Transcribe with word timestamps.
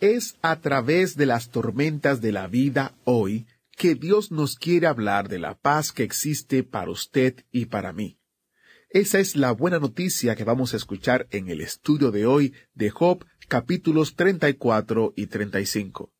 Es 0.00 0.38
a 0.40 0.60
través 0.60 1.14
de 1.16 1.26
las 1.26 1.50
tormentas 1.50 2.22
de 2.22 2.32
la 2.32 2.46
vida 2.46 2.94
hoy 3.04 3.46
que 3.76 3.94
Dios 3.94 4.30
nos 4.32 4.56
quiere 4.56 4.86
hablar 4.86 5.28
de 5.28 5.38
la 5.38 5.58
paz 5.58 5.92
que 5.92 6.04
existe 6.04 6.62
para 6.62 6.90
usted 6.90 7.44
y 7.52 7.66
para 7.66 7.92
mí. 7.92 8.18
Esa 8.88 9.18
es 9.18 9.36
la 9.36 9.52
buena 9.52 9.78
noticia 9.78 10.36
que 10.36 10.44
vamos 10.44 10.72
a 10.72 10.78
escuchar 10.78 11.26
en 11.30 11.50
el 11.50 11.60
estudio 11.60 12.10
de 12.10 12.24
hoy 12.24 12.54
de 12.72 12.88
Job 12.88 13.26
capítulos 13.46 14.16
34 14.16 15.12
y 15.16 15.26
35. 15.26 16.10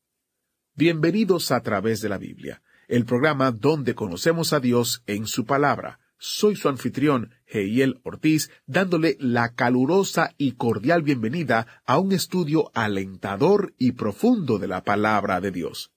Bienvenidos 0.75 1.51
a 1.51 1.61
través 1.61 2.01
de 2.01 2.09
la 2.09 2.19
Biblia, 2.19 2.61
el 2.87 3.05
programa 3.05 3.51
donde 3.51 3.95
conocemos 3.95 4.53
a 4.53 4.59
Dios 4.59 5.01
en 5.07 5.25
su 5.25 5.45
palabra. 5.45 5.99
Soy 6.23 6.55
su 6.55 6.69
anfitrión, 6.69 7.31
Heiel 7.47 7.99
Ortiz, 8.03 8.51
dándole 8.67 9.17
la 9.19 9.55
calurosa 9.55 10.35
y 10.37 10.51
cordial 10.51 11.01
bienvenida 11.01 11.81
a 11.83 11.97
un 11.97 12.11
estudio 12.11 12.69
alentador 12.75 13.73
y 13.79 13.93
profundo 13.93 14.59
de 14.59 14.67
la 14.67 14.83
palabra 14.83 15.41
de 15.41 15.49
Dios. 15.49 15.91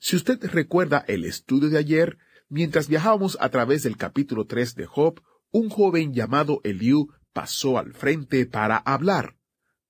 Si 0.00 0.16
usted 0.16 0.44
recuerda 0.46 1.04
el 1.06 1.24
estudio 1.24 1.70
de 1.70 1.78
ayer, 1.78 2.18
mientras 2.48 2.88
viajábamos 2.88 3.38
a 3.40 3.48
través 3.50 3.84
del 3.84 3.96
capítulo 3.96 4.48
3 4.48 4.74
de 4.74 4.86
Job, 4.86 5.22
un 5.52 5.70
joven 5.70 6.12
llamado 6.14 6.60
Eliú 6.64 7.12
pasó 7.32 7.78
al 7.78 7.92
frente 7.94 8.46
para 8.46 8.78
hablar. 8.78 9.36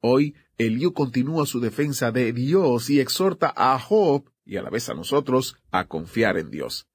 Hoy, 0.00 0.34
Eliú 0.58 0.92
continúa 0.92 1.46
su 1.46 1.60
defensa 1.60 2.12
de 2.12 2.34
Dios 2.34 2.90
y 2.90 3.00
exhorta 3.00 3.50
a 3.56 3.78
Job, 3.78 4.30
y 4.44 4.58
a 4.58 4.62
la 4.62 4.68
vez 4.68 4.90
a 4.90 4.94
nosotros, 4.94 5.56
a 5.70 5.86
confiar 5.86 6.36
en 6.36 6.50
Dios. 6.50 6.86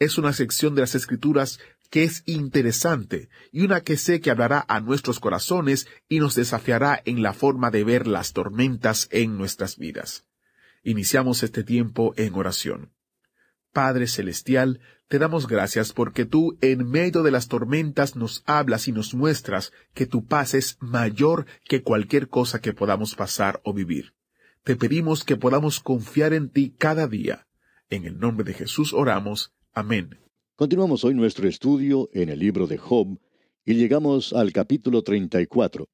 Es 0.00 0.18
una 0.18 0.32
sección 0.32 0.74
de 0.74 0.80
las 0.80 0.96
Escrituras 0.96 1.60
que 1.94 2.02
es 2.02 2.24
interesante 2.26 3.28
y 3.52 3.62
una 3.62 3.80
que 3.80 3.96
sé 3.96 4.20
que 4.20 4.32
hablará 4.32 4.64
a 4.66 4.80
nuestros 4.80 5.20
corazones 5.20 5.86
y 6.08 6.18
nos 6.18 6.34
desafiará 6.34 7.00
en 7.04 7.22
la 7.22 7.32
forma 7.32 7.70
de 7.70 7.84
ver 7.84 8.08
las 8.08 8.32
tormentas 8.32 9.06
en 9.12 9.38
nuestras 9.38 9.78
vidas. 9.78 10.24
Iniciamos 10.82 11.44
este 11.44 11.62
tiempo 11.62 12.12
en 12.16 12.34
oración. 12.34 12.90
Padre 13.72 14.08
Celestial, 14.08 14.80
te 15.06 15.20
damos 15.20 15.46
gracias 15.46 15.92
porque 15.92 16.24
tú 16.24 16.58
en 16.62 16.84
medio 16.90 17.22
de 17.22 17.30
las 17.30 17.46
tormentas 17.46 18.16
nos 18.16 18.42
hablas 18.44 18.88
y 18.88 18.92
nos 18.92 19.14
muestras 19.14 19.70
que 19.94 20.06
tu 20.06 20.26
paz 20.26 20.54
es 20.54 20.78
mayor 20.80 21.46
que 21.64 21.82
cualquier 21.82 22.28
cosa 22.28 22.60
que 22.60 22.72
podamos 22.72 23.14
pasar 23.14 23.60
o 23.62 23.72
vivir. 23.72 24.14
Te 24.64 24.74
pedimos 24.74 25.22
que 25.22 25.36
podamos 25.36 25.78
confiar 25.78 26.32
en 26.32 26.48
ti 26.50 26.74
cada 26.76 27.06
día. 27.06 27.46
En 27.88 28.04
el 28.04 28.18
nombre 28.18 28.44
de 28.44 28.54
Jesús 28.54 28.92
oramos. 28.92 29.54
Amén. 29.72 30.23
Continuamos 30.56 31.04
hoy 31.04 31.14
nuestro 31.14 31.48
estudio 31.48 32.08
en 32.12 32.28
el 32.28 32.38
libro 32.38 32.68
de 32.68 32.78
Job 32.78 33.18
y 33.64 33.74
llegamos 33.74 34.32
al 34.32 34.52
capítulo 34.52 35.02
34. 35.02 35.88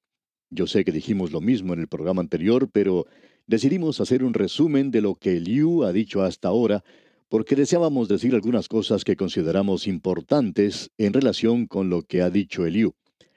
Yo 0.50 0.66
sé 0.66 0.84
que 0.84 0.92
dijimos 0.92 1.33
lo 1.33 1.41
mismo 1.41 1.72
en 1.72 1.80
el 1.80 1.89
programa 1.89 2.20
anterior, 2.20 2.69
pero 2.70 3.06
decidimos 3.47 4.03
hacer 4.03 4.22
un 4.22 4.34
resumen 4.34 4.91
de 4.91 5.00
lo 5.00 5.14
que 5.14 5.41
Liu 5.41 5.84
ha 5.84 5.94
dicho 5.94 6.22
hasta 6.22 6.48
ahora, 6.48 6.84
porque 7.31 7.56
deseábamos 7.56 8.06
decir 8.08 8.34
algunas 8.34 8.69
cosas 8.69 9.03
que 9.03 9.16
consideramos 9.16 9.86
importantes 9.86 10.91
en 10.99 11.15
relación 11.15 11.66
con 11.66 11.88
lo 11.88 12.03
que 12.03 12.20
ha 12.20 12.28
dicho 12.28 12.66
Eliú. 12.66 12.93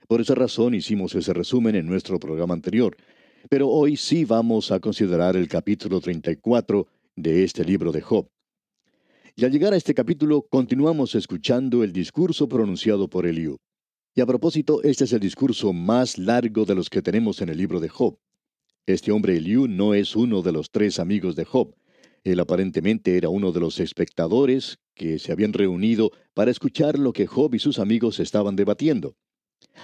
Por 0.09 0.19
esa 0.19 0.35
razón 0.35 0.73
hicimos 0.73 1.15
ese 1.15 1.31
resumen 1.31 1.75
en 1.75 1.85
nuestro 1.85 2.19
programa 2.19 2.53
anterior. 2.53 2.97
Pero 3.47 3.69
hoy 3.69 3.95
sí 3.95 4.25
vamos 4.25 4.73
a 4.73 4.81
considerar 4.81 5.37
el 5.37 5.47
capítulo 5.47 6.01
34 6.01 6.85
de 7.15 7.45
este 7.45 7.63
libro 7.63 7.93
de 7.93 8.01
Job. 8.01 8.32
Y 9.35 9.45
al 9.45 9.51
llegar 9.51 9.73
a 9.73 9.77
este 9.77 9.95
capítulo 9.95 10.43
continuamos 10.43 11.15
escuchando 11.15 11.83
el 11.83 11.91
discurso 11.91 12.47
pronunciado 12.47 13.07
por 13.07 13.25
Eliú. 13.25 13.57
Y 14.13 14.21
a 14.21 14.27
propósito, 14.27 14.83
este 14.83 15.05
es 15.05 15.13
el 15.13 15.21
discurso 15.21 15.73
más 15.73 16.19
largo 16.19 16.65
de 16.65 16.75
los 16.75 16.87
que 16.87 17.01
tenemos 17.01 17.41
en 17.41 17.49
el 17.49 17.57
libro 17.57 17.79
de 17.79 17.89
Job. 17.89 18.19
Este 18.85 19.11
hombre 19.11 19.37
Eliú 19.37 19.67
no 19.67 19.95
es 19.95 20.15
uno 20.15 20.43
de 20.43 20.51
los 20.51 20.69
tres 20.69 20.99
amigos 20.99 21.35
de 21.35 21.45
Job. 21.45 21.73
Él 22.23 22.39
aparentemente 22.39 23.17
era 23.17 23.29
uno 23.29 23.51
de 23.51 23.59
los 23.59 23.79
espectadores 23.79 24.77
que 24.93 25.17
se 25.17 25.31
habían 25.31 25.53
reunido 25.53 26.11
para 26.35 26.51
escuchar 26.51 26.99
lo 26.99 27.11
que 27.11 27.25
Job 27.25 27.55
y 27.55 27.59
sus 27.59 27.79
amigos 27.79 28.19
estaban 28.19 28.55
debatiendo. 28.55 29.15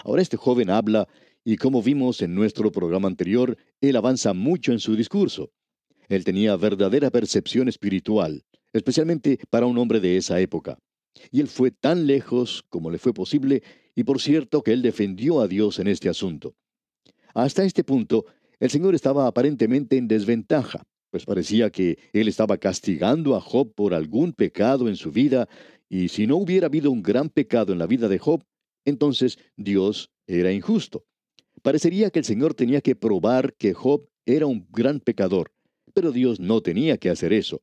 Ahora 0.03 0.21
este 0.21 0.37
joven 0.37 0.69
habla 0.69 1.07
y 1.43 1.57
como 1.57 1.81
vimos 1.81 2.21
en 2.21 2.35
nuestro 2.35 2.71
programa 2.71 3.07
anterior, 3.07 3.57
él 3.81 3.95
avanza 3.95 4.35
mucho 4.35 4.73
en 4.73 4.79
su 4.79 4.95
discurso. 4.95 5.49
Él 6.07 6.23
tenía 6.23 6.55
verdadera 6.55 7.09
percepción 7.09 7.67
espiritual, 7.67 8.43
especialmente 8.73 9.39
para 9.49 9.65
un 9.65 9.77
hombre 9.77 9.99
de 9.99 10.17
esa 10.17 10.39
época. 10.39 10.77
Y 11.31 11.41
él 11.41 11.47
fue 11.47 11.71
tan 11.71 12.07
lejos 12.07 12.63
como 12.69 12.91
le 12.91 12.97
fue 12.97 13.13
posible, 13.13 13.63
y 13.95 14.03
por 14.03 14.21
cierto 14.21 14.61
que 14.61 14.73
él 14.73 14.81
defendió 14.81 15.41
a 15.41 15.47
Dios 15.47 15.79
en 15.79 15.87
este 15.87 16.09
asunto. 16.09 16.55
Hasta 17.33 17.63
este 17.63 17.83
punto, 17.83 18.25
el 18.59 18.69
Señor 18.69 18.95
estaba 18.95 19.27
aparentemente 19.27 19.97
en 19.97 20.07
desventaja, 20.07 20.83
pues 21.11 21.25
parecía 21.25 21.69
que 21.69 21.97
Él 22.13 22.27
estaba 22.27 22.57
castigando 22.57 23.35
a 23.35 23.41
Job 23.41 23.73
por 23.73 23.93
algún 23.93 24.33
pecado 24.33 24.87
en 24.87 24.95
su 24.95 25.11
vida, 25.11 25.47
y 25.87 26.09
si 26.09 26.27
no 26.27 26.37
hubiera 26.37 26.67
habido 26.67 26.91
un 26.91 27.01
gran 27.01 27.29
pecado 27.29 27.73
en 27.73 27.79
la 27.79 27.87
vida 27.87 28.07
de 28.07 28.19
Job, 28.19 28.43
entonces 28.85 29.39
Dios 29.57 30.11
era 30.27 30.51
injusto. 30.51 31.05
Parecería 31.61 32.09
que 32.09 32.19
el 32.19 32.25
Señor 32.25 32.53
tenía 32.53 32.81
que 32.81 32.95
probar 32.95 33.53
que 33.55 33.73
Job 33.73 34.07
era 34.25 34.45
un 34.45 34.67
gran 34.69 34.99
pecador, 34.99 35.51
pero 35.93 36.11
Dios 36.11 36.39
no 36.39 36.61
tenía 36.61 36.97
que 36.97 37.09
hacer 37.09 37.33
eso. 37.33 37.61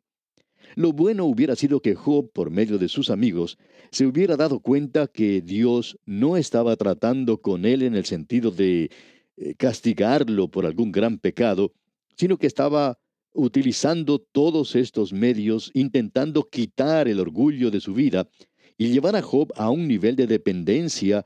Lo 0.77 0.93
bueno 0.93 1.25
hubiera 1.25 1.57
sido 1.57 1.81
que 1.81 1.95
Job, 1.95 2.31
por 2.35 2.51
medio 2.51 2.77
de 2.77 2.89
sus 2.89 3.09
amigos, 3.09 3.57
se 3.91 4.05
hubiera 4.05 4.37
dado 4.37 4.61
cuenta 4.61 5.07
que 5.07 5.41
Dios 5.41 5.99
no 6.05 6.37
estaba 6.37 6.77
tratando 6.77 7.41
con 7.41 7.65
él 7.65 7.81
en 7.81 7.95
el 7.95 8.05
sentido 8.05 8.51
de 8.51 8.91
eh, 9.39 9.55
castigarlo 9.55 10.49
por 10.49 10.67
algún 10.67 10.93
gran 10.93 11.17
pecado, 11.17 11.73
sino 12.15 12.37
que 12.37 12.47
estaba 12.47 12.99
utilizando 13.33 14.19
todos 14.19 14.77
estos 14.77 15.15
medios 15.15 15.71
intentando 15.73 16.47
quitar 16.47 17.09
el 17.09 17.21
orgullo 17.21 17.71
de 17.71 17.81
su 17.81 17.95
vida 17.95 18.29
y 18.77 18.89
llevar 18.89 19.17
a 19.17 19.23
Job 19.23 19.55
a 19.57 19.71
un 19.71 19.89
nivel 19.89 20.15
de 20.15 20.27
dependencia 20.27 21.25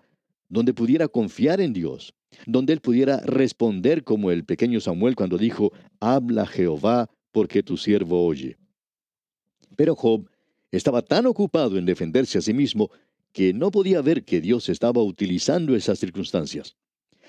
donde 0.49 0.75
pudiera 0.75 1.09
confiar 1.09 1.60
en 1.60 1.72
Dios, 1.72 2.15
donde 2.47 2.72
él 2.72 2.81
pudiera 2.81 3.19
responder 3.22 4.05
como 4.05 4.31
el 4.31 4.44
pequeño 4.44 4.78
Samuel 4.78 5.16
cuando 5.16 5.39
dijo, 5.39 5.72
habla 5.99 6.47
Jehová 6.47 7.10
porque 7.33 7.65
tu 7.65 7.77
siervo 7.77 8.25
oye. 8.25 8.56
Pero 9.77 9.95
Job 9.95 10.29
estaba 10.71 11.03
tan 11.03 11.27
ocupado 11.27 11.79
en 11.79 11.87
defenderse 11.87 12.39
a 12.39 12.43
sí 12.43 12.53
mismo 12.53 12.91
que 13.33 13.53
no 13.53 13.71
podía 13.71 14.03
ver 14.03 14.25
que 14.25 14.41
Dios 14.41 14.69
estaba 14.69 15.03
utilizando 15.03 15.77
esas 15.77 15.99
circunstancias. 15.99 16.77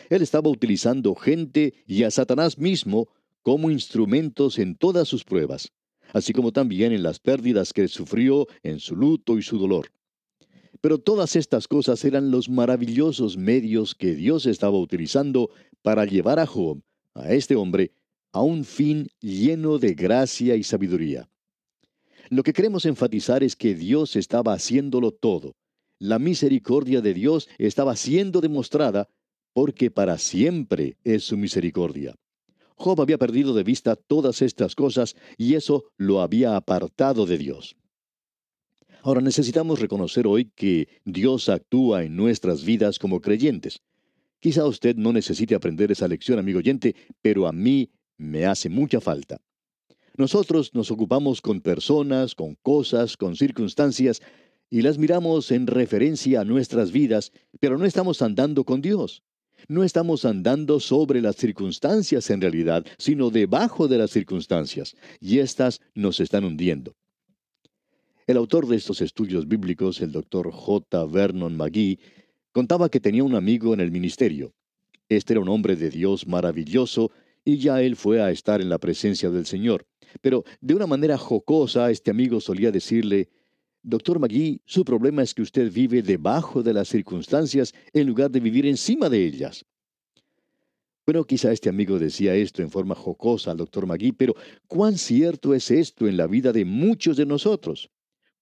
Él 0.09 0.22
estaba 0.22 0.50
utilizando 0.50 1.16
gente 1.16 1.74
y 1.85 2.03
a 2.03 2.12
Satanás 2.12 2.57
mismo 2.57 3.07
como 3.44 3.72
instrumentos 3.72 4.59
en 4.59 4.75
todas 4.75 5.07
sus 5.07 5.24
pruebas, 5.24 5.72
así 6.13 6.34
como 6.34 6.52
también 6.52 6.91
en 6.91 7.03
las 7.03 7.19
pérdidas 7.19 7.74
que 7.74 7.88
sufrió 7.88 8.47
en 8.63 8.79
su 8.79 8.96
luto 8.96 9.38
y 9.38 9.44
su 9.44 9.58
dolor. 9.58 9.91
Pero 10.81 10.97
todas 10.97 11.35
estas 11.35 11.68
cosas 11.68 12.03
eran 12.06 12.31
los 12.31 12.50
maravillosos 12.50 13.38
medios 13.38 13.94
que 13.94 14.16
Dios 14.16 14.46
estaba 14.47 14.78
utilizando 14.78 15.52
para 15.84 16.06
llevar 16.06 16.40
a 16.40 16.47
Job, 16.47 16.81
a 17.13 17.34
este 17.34 17.56
hombre, 17.56 17.91
a 18.31 18.41
un 18.41 18.63
fin 18.63 19.08
lleno 19.20 19.78
de 19.78 19.94
gracia 19.94 20.55
y 20.55 20.64
sabiduría. 20.64 21.30
Lo 22.31 22.43
que 22.43 22.53
queremos 22.53 22.85
enfatizar 22.85 23.43
es 23.43 23.57
que 23.57 23.75
Dios 23.75 24.16
estaba 24.16 24.53
haciéndolo 24.53 25.11
todo. 25.11 25.51
La 25.99 26.17
misericordia 26.17 27.01
de 27.01 27.13
Dios 27.13 27.49
estaba 27.57 27.97
siendo 27.97 28.39
demostrada 28.39 29.09
porque 29.51 29.91
para 29.91 30.17
siempre 30.17 30.95
es 31.03 31.25
su 31.25 31.35
misericordia. 31.35 32.16
Job 32.75 33.01
había 33.01 33.17
perdido 33.17 33.53
de 33.53 33.63
vista 33.63 33.97
todas 33.97 34.41
estas 34.41 34.75
cosas 34.75 35.17
y 35.37 35.55
eso 35.55 35.91
lo 35.97 36.22
había 36.22 36.55
apartado 36.55 37.25
de 37.25 37.37
Dios. 37.37 37.75
Ahora 39.01 39.19
necesitamos 39.19 39.81
reconocer 39.81 40.25
hoy 40.25 40.53
que 40.55 40.87
Dios 41.03 41.49
actúa 41.49 42.05
en 42.05 42.16
nuestras 42.16 42.63
vidas 42.63 42.97
como 42.97 43.19
creyentes. 43.19 43.81
Quizá 44.39 44.66
usted 44.66 44.95
no 44.95 45.11
necesite 45.11 45.53
aprender 45.53 45.91
esa 45.91 46.07
lección, 46.07 46.39
amigo 46.39 46.59
oyente, 46.59 46.95
pero 47.22 47.45
a 47.45 47.51
mí 47.51 47.91
me 48.16 48.45
hace 48.45 48.69
mucha 48.69 49.01
falta. 49.01 49.41
Nosotros 50.17 50.73
nos 50.73 50.91
ocupamos 50.91 51.41
con 51.41 51.61
personas, 51.61 52.35
con 52.35 52.55
cosas, 52.55 53.16
con 53.17 53.35
circunstancias, 53.35 54.22
y 54.69 54.81
las 54.81 54.97
miramos 54.97 55.52
en 55.52 55.67
referencia 55.67 56.41
a 56.41 56.46
nuestras 56.46 56.91
vidas, 56.91 57.31
pero 57.59 57.78
no 57.78 57.85
estamos 57.85 58.22
andando 58.22 58.63
con 58.63 58.81
Dios. 58.81 59.23
No 59.67 59.84
estamos 59.84 60.25
andando 60.25 60.79
sobre 60.79 61.22
las 61.22 61.35
circunstancias 61.35 62.29
en 62.29 62.41
realidad, 62.41 62.85
sino 62.97 63.29
debajo 63.29 63.87
de 63.87 63.97
las 63.97 64.11
circunstancias, 64.11 64.96
y 65.19 65.40
éstas 65.40 65.81
nos 65.93 66.19
están 66.19 66.46
hundiendo. 66.46 66.96
El 68.28 68.37
autor 68.37 68.67
de 68.67 68.78
estos 68.78 69.02
estudios 69.02 69.47
bíblicos, 69.47 70.02
el 70.02 70.11
doctor 70.11 70.52
J. 70.52 71.05
Vernon 71.05 71.58
McGee, 71.58 71.99
contaba 72.52 72.90
que 72.90 72.99
tenía 72.99 73.23
un 73.23 73.35
amigo 73.35 73.73
en 73.73 73.79
el 73.81 73.91
ministerio. 73.91 74.53
Este 75.09 75.34
era 75.34 75.41
un 75.41 75.49
hombre 75.49 75.75
de 75.75 75.90
Dios 75.90 76.28
maravilloso 76.28 77.11
y 77.43 77.58
ya 77.58 77.81
él 77.81 77.96
fue 77.96 78.22
a 78.22 78.31
estar 78.31 78.61
en 78.61 78.69
la 78.69 78.78
presencia 78.78 79.29
del 79.29 79.46
Señor. 79.46 79.85
Pero 80.19 80.43
de 80.59 80.75
una 80.75 80.87
manera 80.87 81.17
jocosa, 81.17 81.90
este 81.91 82.11
amigo 82.11 82.41
solía 82.41 82.72
decirle, 82.72 83.29
Doctor 83.84 84.19
Magui, 84.19 84.61
su 84.66 84.85
problema 84.85 85.23
es 85.23 85.34
que 85.34 85.41
usted 85.41 85.72
vive 85.72 86.03
debajo 86.03 86.61
de 86.61 86.73
las 86.73 86.87
circunstancias 86.87 87.73
en 87.93 88.05
lugar 88.05 88.29
de 88.29 88.40
vivir 88.40 88.66
encima 88.66 89.09
de 89.09 89.25
ellas. 89.25 89.66
Bueno, 91.05 91.23
quizá 91.23 91.52
este 91.52 91.67
amigo 91.67 91.97
decía 91.97 92.35
esto 92.35 92.61
en 92.61 92.69
forma 92.69 92.93
jocosa 92.93 93.52
al 93.52 93.58
doctor 93.58 93.87
Magui, 93.87 94.11
pero 94.11 94.35
¿cuán 94.67 94.97
cierto 94.97 95.55
es 95.55 95.72
esto 95.72 96.08
en 96.08 96.16
la 96.16 96.28
vida 96.28 96.53
de 96.53 96.63
muchos 96.63 97.17
de 97.17 97.25
nosotros? 97.25 97.90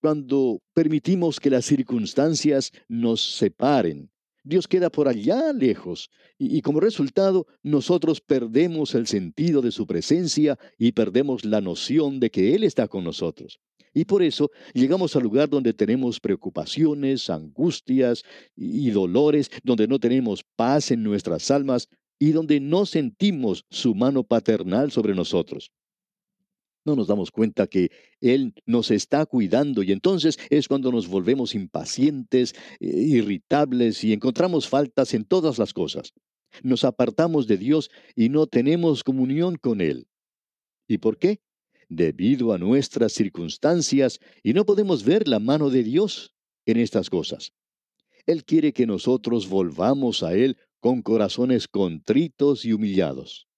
Cuando 0.01 0.62
permitimos 0.74 1.39
que 1.39 1.50
las 1.50 1.66
circunstancias 1.66 2.74
nos 2.89 3.38
separen, 3.38 4.10
Dios 4.44 4.68
queda 4.68 4.89
por 4.89 5.07
allá 5.07 5.53
lejos 5.53 6.09
y, 6.38 6.62
como 6.62 6.80
resultado 6.80 7.47
nosotros 7.63 8.21
perdemos 8.21 8.95
el 8.95 9.07
sentido 9.07 9.62
de 9.62 9.71
su 9.71 9.86
presencia 9.86 10.57
y 10.77 10.91
perdemos 10.91 11.45
la 11.45 11.62
noción 11.62 12.19
de 12.19 12.30
que 12.30 12.56
Él 12.56 12.63
está 12.63 12.88
con 12.88 13.03
nosotros. 13.03 13.59
Y 13.94 14.06
por 14.06 14.21
eso 14.21 14.51
llegamos 14.74 15.15
al 15.15 15.24
lugar 15.24 15.50
donde 15.50 15.74
tenemos 15.74 16.19
preocupaciones, 16.19 17.30
angustias 17.30 18.24
y 18.56 18.89
dolores, 18.91 19.50
donde 19.63 19.88
no 19.88 20.00
tenemos 20.00 20.44
paz 20.56 20.92
en 20.92 21.03
nuestras 21.03 21.50
almas 21.50 21.88
y 22.19 22.31
donde 22.31 22.59
no 22.59 22.85
sentimos 22.85 23.65
su 23.69 23.95
mano 23.95 24.24
paternal 24.24 24.92
sobre 24.92 25.15
nosotros. 25.15 25.71
No 26.86 26.96
nos 26.96 27.08
damos 27.08 27.31
cuenta 27.31 27.68
que 27.68 27.92
Él 28.22 28.54
nos 28.66 28.92
está 28.92 29.26
cuidando 29.26 29.84
y 29.84 29.92
entonces 29.92 30.40
es 30.50 30.68
cuando 30.68 30.92
nos 30.92 31.08
volvemos 31.08 31.56
impacientes, 31.56 32.54
eh, 32.80 32.88
irritables 32.88 34.04
y 34.04 34.14
encontramos 34.14 34.68
faltas 34.68 35.14
en 35.14 35.26
todas 35.26 35.58
las 35.58 35.74
cosas. 35.74 36.14
Nos 36.64 36.84
apartamos 36.84 37.48
de 37.48 37.58
Dios 37.58 37.92
y 38.16 38.30
no 38.30 38.48
tenemos 38.48 39.04
comunión 39.04 39.56
con 39.56 39.81
Él. 39.81 40.08
¿Y 40.88 40.98
por 40.98 41.18
qué? 41.18 41.42
Debido 41.90 42.54
a 42.54 42.58
nuestras 42.58 43.14
circunstancias 43.14 44.20
y 44.44 44.54
no 44.54 44.66
podemos 44.66 45.04
ver 45.04 45.28
la 45.28 45.40
mano 45.40 45.70
de 45.70 45.84
Dios 45.84 46.34
en 46.66 46.78
estas 46.78 47.10
cosas. 47.10 47.54
Él 48.26 48.46
quiere 48.46 48.74
que 48.74 48.86
nosotros 48.86 49.50
volvamos 49.50 50.24
a 50.24 50.34
Él 50.34 50.58
con 50.80 51.02
corazones 51.02 51.68
contritos 51.68 52.64
y 52.64 52.74
humillados. 52.74 53.49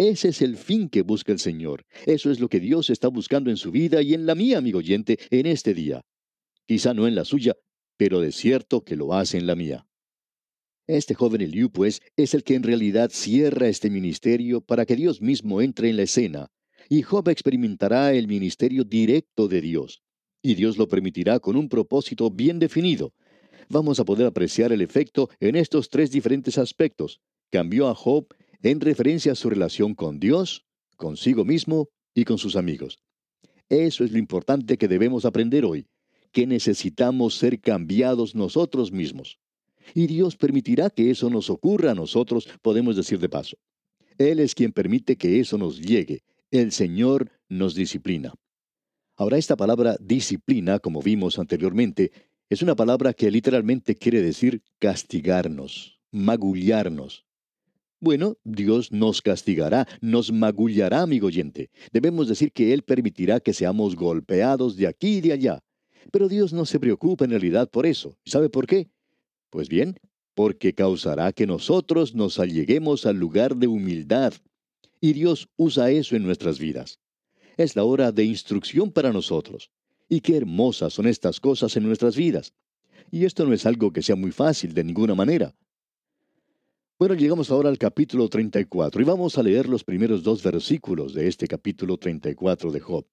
Ese 0.00 0.28
es 0.28 0.40
el 0.40 0.56
fin 0.56 0.88
que 0.88 1.02
busca 1.02 1.30
el 1.30 1.38
Señor. 1.38 1.84
Eso 2.06 2.30
es 2.30 2.40
lo 2.40 2.48
que 2.48 2.58
Dios 2.58 2.88
está 2.88 3.08
buscando 3.08 3.50
en 3.50 3.58
su 3.58 3.70
vida 3.70 4.00
y 4.00 4.14
en 4.14 4.24
la 4.24 4.34
mía, 4.34 4.56
amigo 4.56 4.78
oyente, 4.78 5.18
en 5.28 5.44
este 5.44 5.74
día. 5.74 6.00
Quizá 6.66 6.94
no 6.94 7.06
en 7.06 7.14
la 7.14 7.26
suya, 7.26 7.54
pero 7.98 8.20
de 8.20 8.32
cierto 8.32 8.82
que 8.82 8.96
lo 8.96 9.12
hace 9.12 9.36
en 9.36 9.46
la 9.46 9.56
mía. 9.56 9.86
Este 10.86 11.12
joven 11.12 11.42
Eliú, 11.42 11.70
pues, 11.70 12.00
es 12.16 12.32
el 12.32 12.44
que 12.44 12.54
en 12.54 12.62
realidad 12.62 13.10
cierra 13.12 13.68
este 13.68 13.90
ministerio 13.90 14.62
para 14.62 14.86
que 14.86 14.96
Dios 14.96 15.20
mismo 15.20 15.60
entre 15.60 15.90
en 15.90 15.98
la 15.98 16.04
escena, 16.04 16.46
y 16.88 17.02
Job 17.02 17.28
experimentará 17.28 18.14
el 18.14 18.26
ministerio 18.26 18.84
directo 18.84 19.48
de 19.48 19.60
Dios, 19.60 20.00
y 20.40 20.54
Dios 20.54 20.78
lo 20.78 20.88
permitirá 20.88 21.40
con 21.40 21.56
un 21.56 21.68
propósito 21.68 22.30
bien 22.30 22.58
definido. 22.58 23.12
Vamos 23.68 24.00
a 24.00 24.06
poder 24.06 24.26
apreciar 24.26 24.72
el 24.72 24.80
efecto 24.80 25.28
en 25.40 25.56
estos 25.56 25.90
tres 25.90 26.10
diferentes 26.10 26.56
aspectos. 26.56 27.20
Cambió 27.50 27.88
a 27.88 27.94
Job 27.94 28.28
en 28.62 28.80
referencia 28.80 29.32
a 29.32 29.36
su 29.36 29.50
relación 29.50 29.94
con 29.94 30.20
Dios, 30.20 30.66
consigo 30.96 31.44
mismo 31.44 31.88
y 32.14 32.24
con 32.24 32.38
sus 32.38 32.56
amigos. 32.56 32.98
Eso 33.68 34.04
es 34.04 34.12
lo 34.12 34.18
importante 34.18 34.76
que 34.76 34.88
debemos 34.88 35.24
aprender 35.24 35.64
hoy, 35.64 35.86
que 36.32 36.46
necesitamos 36.46 37.36
ser 37.36 37.60
cambiados 37.60 38.34
nosotros 38.34 38.92
mismos. 38.92 39.38
Y 39.94 40.06
Dios 40.06 40.36
permitirá 40.36 40.90
que 40.90 41.10
eso 41.10 41.30
nos 41.30 41.50
ocurra 41.50 41.92
a 41.92 41.94
nosotros, 41.94 42.48
podemos 42.62 42.96
decir 42.96 43.18
de 43.18 43.28
paso. 43.28 43.56
Él 44.18 44.38
es 44.38 44.54
quien 44.54 44.72
permite 44.72 45.16
que 45.16 45.40
eso 45.40 45.56
nos 45.56 45.80
llegue. 45.80 46.22
El 46.50 46.72
Señor 46.72 47.30
nos 47.48 47.74
disciplina. 47.74 48.34
Ahora 49.16 49.38
esta 49.38 49.56
palabra 49.56 49.96
disciplina, 50.00 50.78
como 50.78 51.02
vimos 51.02 51.38
anteriormente, 51.38 52.12
es 52.48 52.62
una 52.62 52.74
palabra 52.74 53.12
que 53.12 53.30
literalmente 53.30 53.94
quiere 53.94 54.20
decir 54.22 54.62
castigarnos, 54.78 56.00
magullarnos. 56.10 57.24
Bueno, 58.02 58.38
Dios 58.44 58.92
nos 58.92 59.20
castigará, 59.20 59.86
nos 60.00 60.32
magullará, 60.32 61.02
amigo 61.02 61.26
oyente. 61.26 61.70
Debemos 61.92 62.28
decir 62.28 62.50
que 62.50 62.72
Él 62.72 62.82
permitirá 62.82 63.40
que 63.40 63.52
seamos 63.52 63.94
golpeados 63.94 64.76
de 64.76 64.86
aquí 64.86 65.18
y 65.18 65.20
de 65.20 65.32
allá. 65.32 65.62
Pero 66.10 66.26
Dios 66.26 66.54
no 66.54 66.64
se 66.64 66.80
preocupa 66.80 67.26
en 67.26 67.32
realidad 67.32 67.68
por 67.68 67.84
eso. 67.84 68.16
¿Sabe 68.24 68.48
por 68.48 68.66
qué? 68.66 68.88
Pues 69.50 69.68
bien, 69.68 70.00
porque 70.34 70.72
causará 70.72 71.30
que 71.32 71.46
nosotros 71.46 72.14
nos 72.14 72.38
alleguemos 72.38 73.04
al 73.04 73.18
lugar 73.18 73.56
de 73.56 73.66
humildad. 73.66 74.32
Y 74.98 75.12
Dios 75.12 75.50
usa 75.56 75.90
eso 75.90 76.16
en 76.16 76.22
nuestras 76.22 76.58
vidas. 76.58 77.00
Es 77.58 77.76
la 77.76 77.84
hora 77.84 78.12
de 78.12 78.24
instrucción 78.24 78.90
para 78.92 79.12
nosotros. 79.12 79.70
Y 80.08 80.22
qué 80.22 80.38
hermosas 80.38 80.94
son 80.94 81.06
estas 81.06 81.38
cosas 81.38 81.76
en 81.76 81.82
nuestras 81.82 82.16
vidas. 82.16 82.54
Y 83.10 83.26
esto 83.26 83.44
no 83.44 83.52
es 83.52 83.66
algo 83.66 83.92
que 83.92 84.00
sea 84.00 84.16
muy 84.16 84.32
fácil 84.32 84.72
de 84.72 84.84
ninguna 84.84 85.14
manera. 85.14 85.54
Bueno, 87.00 87.14
llegamos 87.14 87.50
ahora 87.50 87.70
al 87.70 87.78
capítulo 87.78 88.28
34 88.28 89.00
y 89.00 89.04
vamos 89.06 89.38
a 89.38 89.42
leer 89.42 89.66
los 89.70 89.84
primeros 89.84 90.22
dos 90.22 90.42
versículos 90.42 91.14
de 91.14 91.28
este 91.28 91.48
capítulo 91.48 91.96
34 91.96 92.70
de 92.70 92.80
Job. 92.80 93.06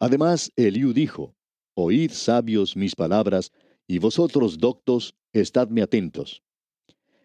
Además, 0.00 0.50
Eliú 0.56 0.92
dijo, 0.92 1.32
Oíd 1.74 2.10
sabios 2.10 2.76
mis 2.76 2.96
palabras, 2.96 3.52
y 3.86 4.00
vosotros 4.00 4.58
doctos, 4.58 5.14
estadme 5.32 5.80
atentos. 5.80 6.42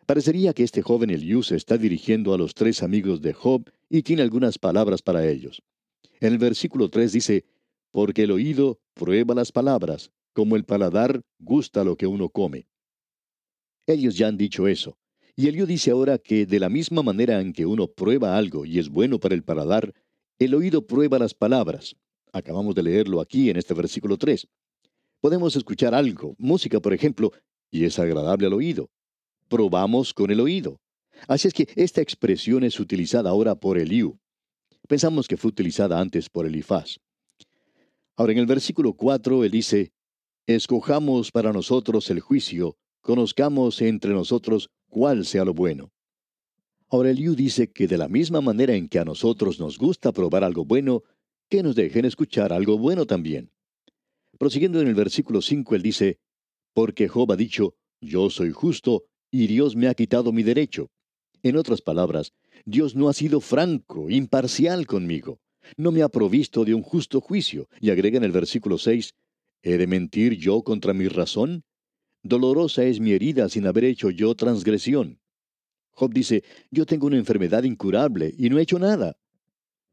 Parecería 0.06 0.54
que 0.54 0.62
este 0.62 0.84
joven 0.84 1.10
Eliú 1.10 1.42
se 1.42 1.56
está 1.56 1.80
dirigiendo 1.80 2.36
a 2.36 2.38
los 2.38 2.54
tres 2.54 2.84
amigos 2.84 3.24
de 3.24 3.34
Job 3.34 3.68
y 3.90 4.04
tiene 4.04 4.22
algunas 4.22 4.60
palabras 4.60 5.02
para 5.02 5.28
ellos. 5.28 5.64
En 6.20 6.34
el 6.34 6.38
versículo 6.38 6.90
3 6.90 7.12
dice, 7.14 7.46
Porque 7.90 8.26
el 8.26 8.32
oído 8.32 8.80
prueba 8.94 9.34
las 9.34 9.52
palabras, 9.52 10.12
como 10.34 10.56
el 10.56 10.66
paladar 10.66 11.24
gusta 11.40 11.84
lo 11.84 11.96
que 11.96 12.06
uno 12.06 12.30
come. 12.30 12.68
Ellos 13.88 14.16
ya 14.16 14.28
han 14.28 14.38
dicho 14.38 14.68
eso. 14.68 15.00
Y 15.40 15.48
Elío 15.48 15.68
dice 15.68 15.92
ahora 15.92 16.18
que 16.18 16.48
de 16.48 16.60
la 16.60 16.68
misma 16.68 17.04
manera 17.04 17.40
en 17.40 17.54
que 17.54 17.68
uno 17.68 17.86
prueba 17.86 18.36
algo 18.36 18.66
y 18.66 18.80
es 18.80 18.90
bueno 18.90 19.20
para 19.20 19.36
el 19.36 19.44
paladar, 19.44 19.94
el 20.40 20.56
oído 20.56 20.88
prueba 20.88 21.20
las 21.20 21.36
palabras. 21.36 21.96
Acabamos 22.34 22.74
de 22.74 22.82
leerlo 22.82 23.22
aquí 23.22 23.52
en 23.52 23.58
este 23.58 23.76
versículo 23.76 24.18
3. 24.18 24.48
Podemos 25.22 25.56
escuchar 25.56 25.94
algo, 25.94 26.34
música 26.40 26.80
por 26.80 26.92
ejemplo, 26.92 27.32
y 27.70 27.86
es 27.86 28.00
agradable 28.00 28.48
al 28.48 28.54
oído. 28.54 28.90
Probamos 29.48 30.12
con 30.12 30.32
el 30.32 30.40
oído. 30.40 30.80
Así 31.28 31.48
es 31.48 31.54
que 31.54 31.68
esta 31.76 32.02
expresión 32.02 32.64
es 32.64 32.80
utilizada 32.80 33.30
ahora 33.30 33.54
por 33.54 33.78
Eliú. 33.78 34.18
Pensamos 34.88 35.28
que 35.28 35.38
fue 35.38 35.50
utilizada 35.50 36.00
antes 36.00 36.32
por 36.32 36.48
Elifaz. 36.48 36.98
Ahora 38.16 38.32
en 38.32 38.40
el 38.40 38.48
versículo 38.48 38.94
4 38.94 39.44
él 39.44 39.52
dice, 39.52 39.92
Escojamos 40.48 41.32
para 41.32 41.54
nosotros 41.54 42.10
el 42.10 42.22
juicio, 42.22 42.76
conozcamos 43.02 43.84
entre 43.84 44.14
nosotros 44.14 44.72
cuál 44.90 45.26
sea 45.26 45.46
lo 45.46 45.54
bueno. 45.54 45.92
Aureliu 46.90 47.36
dice 47.36 47.72
que 47.72 47.88
de 47.88 47.98
la 47.98 48.08
misma 48.08 48.42
manera 48.42 48.74
en 48.74 48.88
que 48.88 49.00
a 49.00 49.06
nosotros 49.06 49.60
nos 49.60 49.78
gusta 49.78 50.12
probar 50.12 50.44
algo 50.44 50.64
bueno, 50.64 51.04
que 51.50 51.62
nos 51.64 51.76
dejen 51.76 52.06
escuchar 52.06 52.54
algo 52.54 52.78
bueno 52.78 53.06
también. 53.06 53.52
Prosiguiendo 54.38 54.82
en 54.82 54.88
el 54.88 54.96
versículo 54.96 55.42
5, 55.42 55.76
él 55.76 55.82
dice, 55.82 56.20
Porque 56.74 57.08
Job 57.08 57.32
ha 57.32 57.36
dicho, 57.36 57.76
Yo 58.00 58.30
soy 58.30 58.52
justo, 58.52 59.06
y 59.32 59.48
Dios 59.48 59.76
me 59.76 59.88
ha 59.88 59.94
quitado 59.94 60.32
mi 60.32 60.44
derecho. 60.44 60.90
En 61.44 61.58
otras 61.58 61.82
palabras, 61.82 62.34
Dios 62.66 62.96
no 62.96 63.10
ha 63.10 63.14
sido 63.14 63.42
franco, 63.42 64.10
imparcial 64.10 64.88
conmigo. 64.88 65.40
No 65.76 65.92
me 65.92 66.02
ha 66.02 66.10
provisto 66.10 66.64
de 66.64 66.74
un 66.74 66.82
justo 66.82 67.20
juicio. 67.20 67.68
Y 67.82 67.90
agrega 67.90 68.18
en 68.18 68.24
el 68.24 68.32
versículo 68.32 68.78
6, 68.78 69.14
¿He 69.64 69.78
de 69.78 69.88
mentir 69.88 70.38
yo 70.38 70.62
contra 70.62 70.94
mi 70.94 71.08
razón? 71.08 71.64
Dolorosa 72.24 72.84
es 72.84 73.00
mi 73.00 73.12
herida 73.12 73.50
sin 73.50 73.68
haber 73.68 73.86
hecho 73.86 74.10
yo 74.10 74.36
transgresión. 74.36 75.20
Job 75.92 76.14
dice, 76.14 76.44
yo 76.70 76.86
tengo 76.86 77.08
una 77.08 77.18
enfermedad 77.18 77.64
incurable 77.64 78.34
y 78.38 78.50
no 78.50 78.60
he 78.60 78.64
hecho 78.64 78.80
nada. 78.80 79.18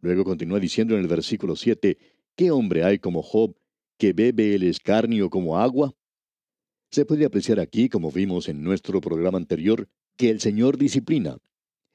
Luego 0.01 0.25
continúa 0.25 0.61
diciendo 0.61 0.95
en 0.95 1.01
el 1.01 1.09
versículo 1.09 1.57
7, 1.57 1.97
¿qué 2.37 2.51
hombre 2.51 2.85
hay 2.85 2.99
como 2.99 3.23
Job 3.23 3.57
que 3.97 4.13
bebe 4.13 4.55
el 4.55 4.65
escarnio 4.65 5.31
como 5.31 5.59
agua? 5.59 5.95
Se 6.91 7.07
puede 7.07 7.25
apreciar 7.25 7.59
aquí, 7.59 7.89
como 7.89 8.13
vimos 8.13 8.49
en 8.49 8.63
nuestro 8.63 9.01
programa 9.01 9.39
anterior, 9.39 9.89
que 10.17 10.31
el 10.31 10.41
Señor 10.41 10.77
disciplina. 10.77 11.39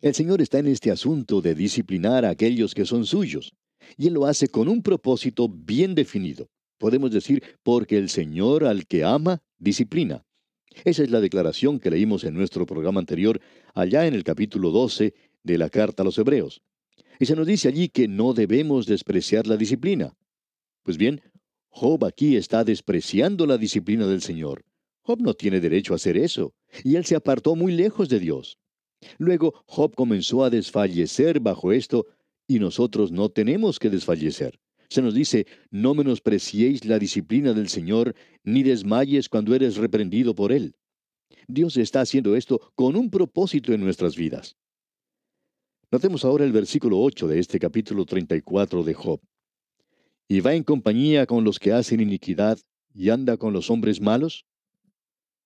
El 0.01 0.15
Señor 0.15 0.41
está 0.41 0.59
en 0.59 0.67
este 0.67 0.91
asunto 0.91 1.41
de 1.41 1.55
disciplinar 1.55 2.25
a 2.25 2.29
aquellos 2.29 2.74
que 2.74 2.86
son 2.86 3.05
suyos, 3.05 3.53
y 3.95 4.07
Él 4.07 4.13
lo 4.13 4.25
hace 4.25 4.48
con 4.48 4.67
un 4.67 4.81
propósito 4.81 5.48
bien 5.48 5.93
definido. 5.93 6.50
Podemos 6.79 7.12
decir, 7.12 7.43
porque 7.62 7.98
el 7.98 8.09
Señor 8.09 8.65
al 8.65 8.88
que 8.88 9.03
ama, 9.03 9.43
disciplina. 9.59 10.25
Esa 10.86 11.03
es 11.03 11.12
la 11.12 11.19
declaración 11.19 11.79
que 11.79 11.91
leímos 11.91 12.24
en 12.24 12.33
nuestro 12.33 12.65
programa 12.65 13.00
anterior, 13.00 13.41
allá 13.75 14.07
en 14.07 14.13
el 14.13 14.24
capítulo 14.24 14.71
12 14.71 15.13
de 15.43 15.57
la 15.57 15.69
carta 15.69 16.03
a 16.03 16.05
los 16.05 16.17
Hebreos. 16.17 16.62
Y 17.19 17.25
se 17.25 17.36
nos 17.36 17.45
dice 17.45 17.67
allí 17.67 17.89
que 17.89 18.07
no 18.07 18.33
debemos 18.33 18.86
despreciar 18.86 19.45
la 19.45 19.57
disciplina. 19.57 20.15
Pues 20.83 20.98
bien, 20.98 21.21
Job 21.67 22.05
aquí 22.05 22.38
está 22.38 22.63
despreciando 22.63 23.45
la 23.45 23.57
disciplina 23.57 24.07
del 24.07 24.21
Señor. 24.21 24.63
Job 25.01 25.21
no 25.21 25.33
tiene 25.33 25.59
derecho 25.59 25.93
a 25.93 25.98
hacer 25.98 26.17
eso, 26.17 26.53
y 26.83 26.95
él 26.95 27.05
se 27.05 27.15
apartó 27.15 27.55
muy 27.55 27.74
lejos 27.74 28.07
de 28.07 28.19
Dios. 28.19 28.57
Luego 29.17 29.63
Job 29.67 29.95
comenzó 29.95 30.45
a 30.45 30.50
desfallecer 30.50 31.41
bajo 31.41 31.74
esto, 31.74 32.05
y 32.48 32.59
nosotros 32.59 33.12
no 33.12 33.29
tenemos 33.29 33.79
que 33.79 33.89
desfallecer. 33.89 34.59
Se 34.89 35.01
nos 35.01 35.13
dice, 35.13 35.46
no 35.69 35.93
menospreciéis 35.93 36.86
la 36.86 36.98
disciplina 36.98 37.53
del 37.53 37.69
Señor, 37.69 38.15
ni 38.43 38.63
desmayes 38.63 39.29
cuando 39.29 39.53
eres 39.53 39.77
reprendido 39.77 40.34
por 40.34 40.51
Él. 40.51 40.75
Dios 41.48 41.77
está 41.77 42.01
haciendo 42.01 42.36
esto 42.36 42.72
con 42.75 42.96
un 42.96 43.10
propósito 43.10 43.72
en 43.72 43.81
nuestras 43.81 44.15
vidas. 44.15 44.58
Notemos 45.91 46.25
ahora 46.25 46.46
el 46.46 46.51
versículo 46.51 47.00
8 47.01 47.27
de 47.27 47.39
este 47.39 47.60
capítulo 47.60 48.05
34 48.05 48.84
de 48.84 48.93
Job. 48.93 49.22
¿Y 50.27 50.41
va 50.41 50.53
en 50.53 50.63
compañía 50.63 51.25
con 51.25 51.43
los 51.43 51.60
que 51.60 51.72
hacen 51.72 52.00
iniquidad 52.00 52.60
y 52.93 53.10
anda 53.10 53.38
con 53.38 53.53
los 53.53 53.69
hombres 53.69 54.01
malos? 54.01 54.46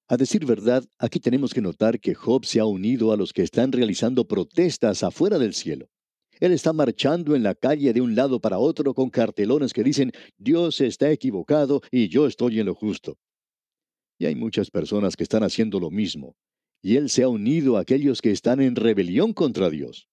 A 0.09 0.17
decir 0.17 0.45
verdad, 0.45 0.83
aquí 0.99 1.19
tenemos 1.19 1.53
que 1.53 1.61
notar 1.61 1.99
que 1.99 2.13
Job 2.13 2.45
se 2.45 2.59
ha 2.59 2.65
unido 2.65 3.11
a 3.13 3.17
los 3.17 3.31
que 3.31 3.41
están 3.41 3.71
realizando 3.71 4.25
protestas 4.27 5.03
afuera 5.03 5.39
del 5.39 5.53
cielo. 5.53 5.89
Él 6.39 6.51
está 6.51 6.73
marchando 6.73 7.35
en 7.35 7.43
la 7.43 7.55
calle 7.55 7.93
de 7.93 8.01
un 8.01 8.15
lado 8.15 8.39
para 8.39 8.59
otro 8.59 8.93
con 8.93 9.09
cartelones 9.09 9.73
que 9.73 9.83
dicen, 9.83 10.11
Dios 10.37 10.81
está 10.81 11.11
equivocado 11.11 11.81
y 11.91 12.09
yo 12.09 12.27
estoy 12.27 12.59
en 12.59 12.65
lo 12.65 12.75
justo. 12.75 13.17
Y 14.17 14.25
hay 14.25 14.35
muchas 14.35 14.69
personas 14.69 15.15
que 15.15 15.23
están 15.23 15.43
haciendo 15.43 15.79
lo 15.79 15.89
mismo. 15.89 16.35
Y 16.81 16.97
Él 16.97 17.09
se 17.09 17.23
ha 17.23 17.29
unido 17.29 17.77
a 17.77 17.81
aquellos 17.81 18.21
que 18.21 18.31
están 18.31 18.61
en 18.61 18.75
rebelión 18.75 19.33
contra 19.33 19.69
Dios. 19.69 20.07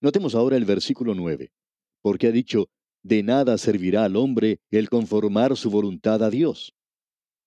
Notemos 0.00 0.34
ahora 0.34 0.56
el 0.56 0.64
versículo 0.64 1.14
9, 1.14 1.52
porque 2.00 2.28
ha 2.28 2.32
dicho, 2.32 2.68
de 3.02 3.22
nada 3.22 3.58
servirá 3.58 4.04
al 4.04 4.16
hombre 4.16 4.60
el 4.70 4.88
conformar 4.88 5.56
su 5.56 5.70
voluntad 5.70 6.22
a 6.22 6.30
Dios. 6.30 6.74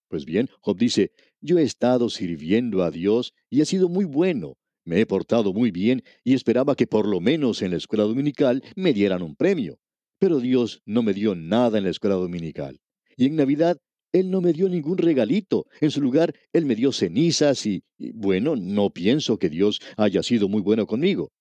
Pues 0.07 0.25
bien, 0.25 0.49
Job 0.61 0.77
dice, 0.77 1.11
yo 1.41 1.57
he 1.57 1.63
estado 1.63 2.09
sirviendo 2.09 2.83
a 2.83 2.91
Dios 2.91 3.33
y 3.49 3.61
he 3.61 3.65
sido 3.65 3.89
muy 3.89 4.05
bueno, 4.05 4.57
me 4.89 5.00
he 5.00 5.05
portado 5.05 5.53
muy 5.53 5.72
bien 5.72 6.03
y 6.24 6.34
esperaba 6.34 6.75
que 6.75 6.88
por 6.88 7.08
lo 7.08 7.22
menos 7.22 7.62
en 7.62 7.72
la 7.72 7.77
escuela 7.77 8.03
dominical 8.03 8.63
me 8.75 8.91
dieran 8.91 9.22
un 9.22 9.36
premio. 9.36 9.79
Pero 10.17 10.39
Dios 10.39 10.81
no 10.86 11.03
me 11.03 11.13
dio 11.13 11.36
nada 11.36 11.77
en 11.77 11.86
la 11.86 11.91
escuela 11.91 12.15
dominical. 12.15 12.81
Y 13.15 13.27
en 13.27 13.36
Navidad 13.36 13.77
Él 14.12 14.31
no 14.31 14.41
me 14.41 14.51
dio 14.51 14.67
ningún 14.67 14.98
regalito. 14.98 15.67
En 15.79 15.91
su 15.91 16.01
lugar, 16.01 16.34
Él 16.51 16.65
me 16.65 16.75
dio 16.75 16.91
cenizas 16.91 17.65
y, 17.67 17.84
bueno, 18.15 18.55
no 18.55 18.89
pienso 18.89 19.38
que 19.38 19.50
Dios 19.50 19.79
haya 19.96 20.24
sido 20.24 20.50
muy 20.50 20.62
bueno 20.62 20.88
conmigo. 20.88 21.31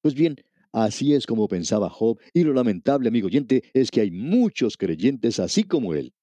Pues 0.00 0.14
bien, 0.14 0.36
así 0.72 1.12
es 1.12 1.26
como 1.26 1.46
pensaba 1.46 1.90
Job, 1.90 2.18
y 2.32 2.44
lo 2.44 2.54
lamentable, 2.54 3.08
amigo 3.08 3.26
oyente, 3.26 3.64
es 3.74 3.90
que 3.90 4.00
hay 4.00 4.10
muchos 4.10 4.78
creyentes 4.78 5.38
así 5.38 5.64
como 5.64 5.94
él. 5.94 6.14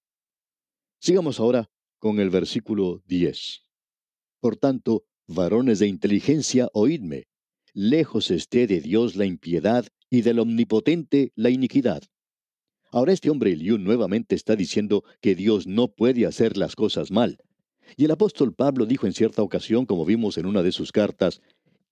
Sigamos 1.00 1.40
ahora 1.40 1.70
con 2.00 2.20
el 2.20 2.32
versículo 2.32 3.04
10. 3.06 3.62
Por 4.40 4.58
tanto, 4.58 5.06
Varones 5.28 5.80
de 5.80 5.88
inteligencia, 5.88 6.70
oídme. 6.74 7.24
Lejos 7.74 8.30
esté 8.30 8.68
de 8.68 8.80
Dios 8.80 9.16
la 9.16 9.26
impiedad 9.26 9.88
y 10.12 10.22
del 10.22 10.38
omnipotente 10.38 11.32
la 11.36 11.50
iniquidad. 11.50 12.04
Ahora 12.92 13.12
este 13.12 13.32
hombre 13.32 13.52
Eliú 13.52 13.80
nuevamente 13.80 14.36
está 14.36 14.56
diciendo 14.56 15.04
que 15.22 15.34
Dios 15.34 15.66
no 15.66 15.88
puede 15.88 16.28
hacer 16.28 16.58
las 16.58 16.76
cosas 16.76 17.10
mal. 17.10 17.40
Y 17.98 18.06
el 18.06 18.12
apóstol 18.12 18.54
Pablo 18.54 18.86
dijo 18.86 19.08
en 19.08 19.14
cierta 19.14 19.42
ocasión, 19.42 19.88
como 19.88 20.06
vimos 20.06 20.38
en 20.38 20.46
una 20.46 20.62
de 20.62 20.72
sus 20.72 20.92
cartas, 20.92 21.42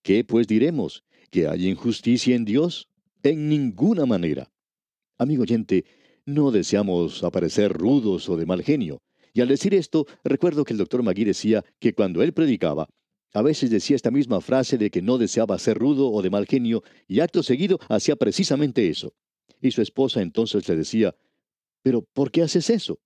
¿qué 0.04 0.24
pues 0.24 0.48
diremos? 0.48 1.04
¿Que 1.32 1.48
hay 1.48 1.68
injusticia 1.68 2.36
en 2.36 2.46
Dios? 2.46 2.88
En 3.24 3.50
ninguna 3.50 4.06
manera. 4.06 4.52
Amigo 5.18 5.42
oyente, 5.42 5.86
no 6.28 6.52
deseamos 6.52 7.24
aparecer 7.24 7.74
rudos 7.74 8.30
o 8.30 8.38
de 8.38 8.46
mal 8.46 8.62
genio. 8.62 9.02
Y 9.34 9.42
al 9.42 9.48
decir 9.48 9.74
esto, 9.74 10.06
recuerdo 10.24 10.66
que 10.66 10.74
el 10.74 10.78
doctor 10.78 11.02
Magui 11.02 11.24
decía 11.24 11.66
que 11.80 11.94
cuando 11.94 12.22
él 12.22 12.34
predicaba, 12.34 12.88
a 13.34 13.42
veces 13.42 13.70
decía 13.70 13.96
esta 13.96 14.12
misma 14.12 14.42
frase 14.42 14.78
de 14.78 14.92
que 14.92 15.02
no 15.02 15.18
deseaba 15.18 15.58
ser 15.60 15.78
rudo 15.78 16.12
o 16.12 16.22
de 16.22 16.30
mal 16.30 16.46
genio, 16.46 16.84
y 17.08 17.20
acto 17.20 17.44
seguido 17.44 17.80
hacía 17.90 18.16
precisamente 18.16 18.88
eso. 18.88 19.14
Y 19.60 19.72
su 19.72 19.82
esposa 19.82 20.22
entonces 20.22 20.68
le 20.70 20.76
decía, 20.76 21.16
¿pero 21.82 22.02
por 22.02 22.32
qué 22.32 22.44
haces 22.44 22.70
eso? 22.70 23.00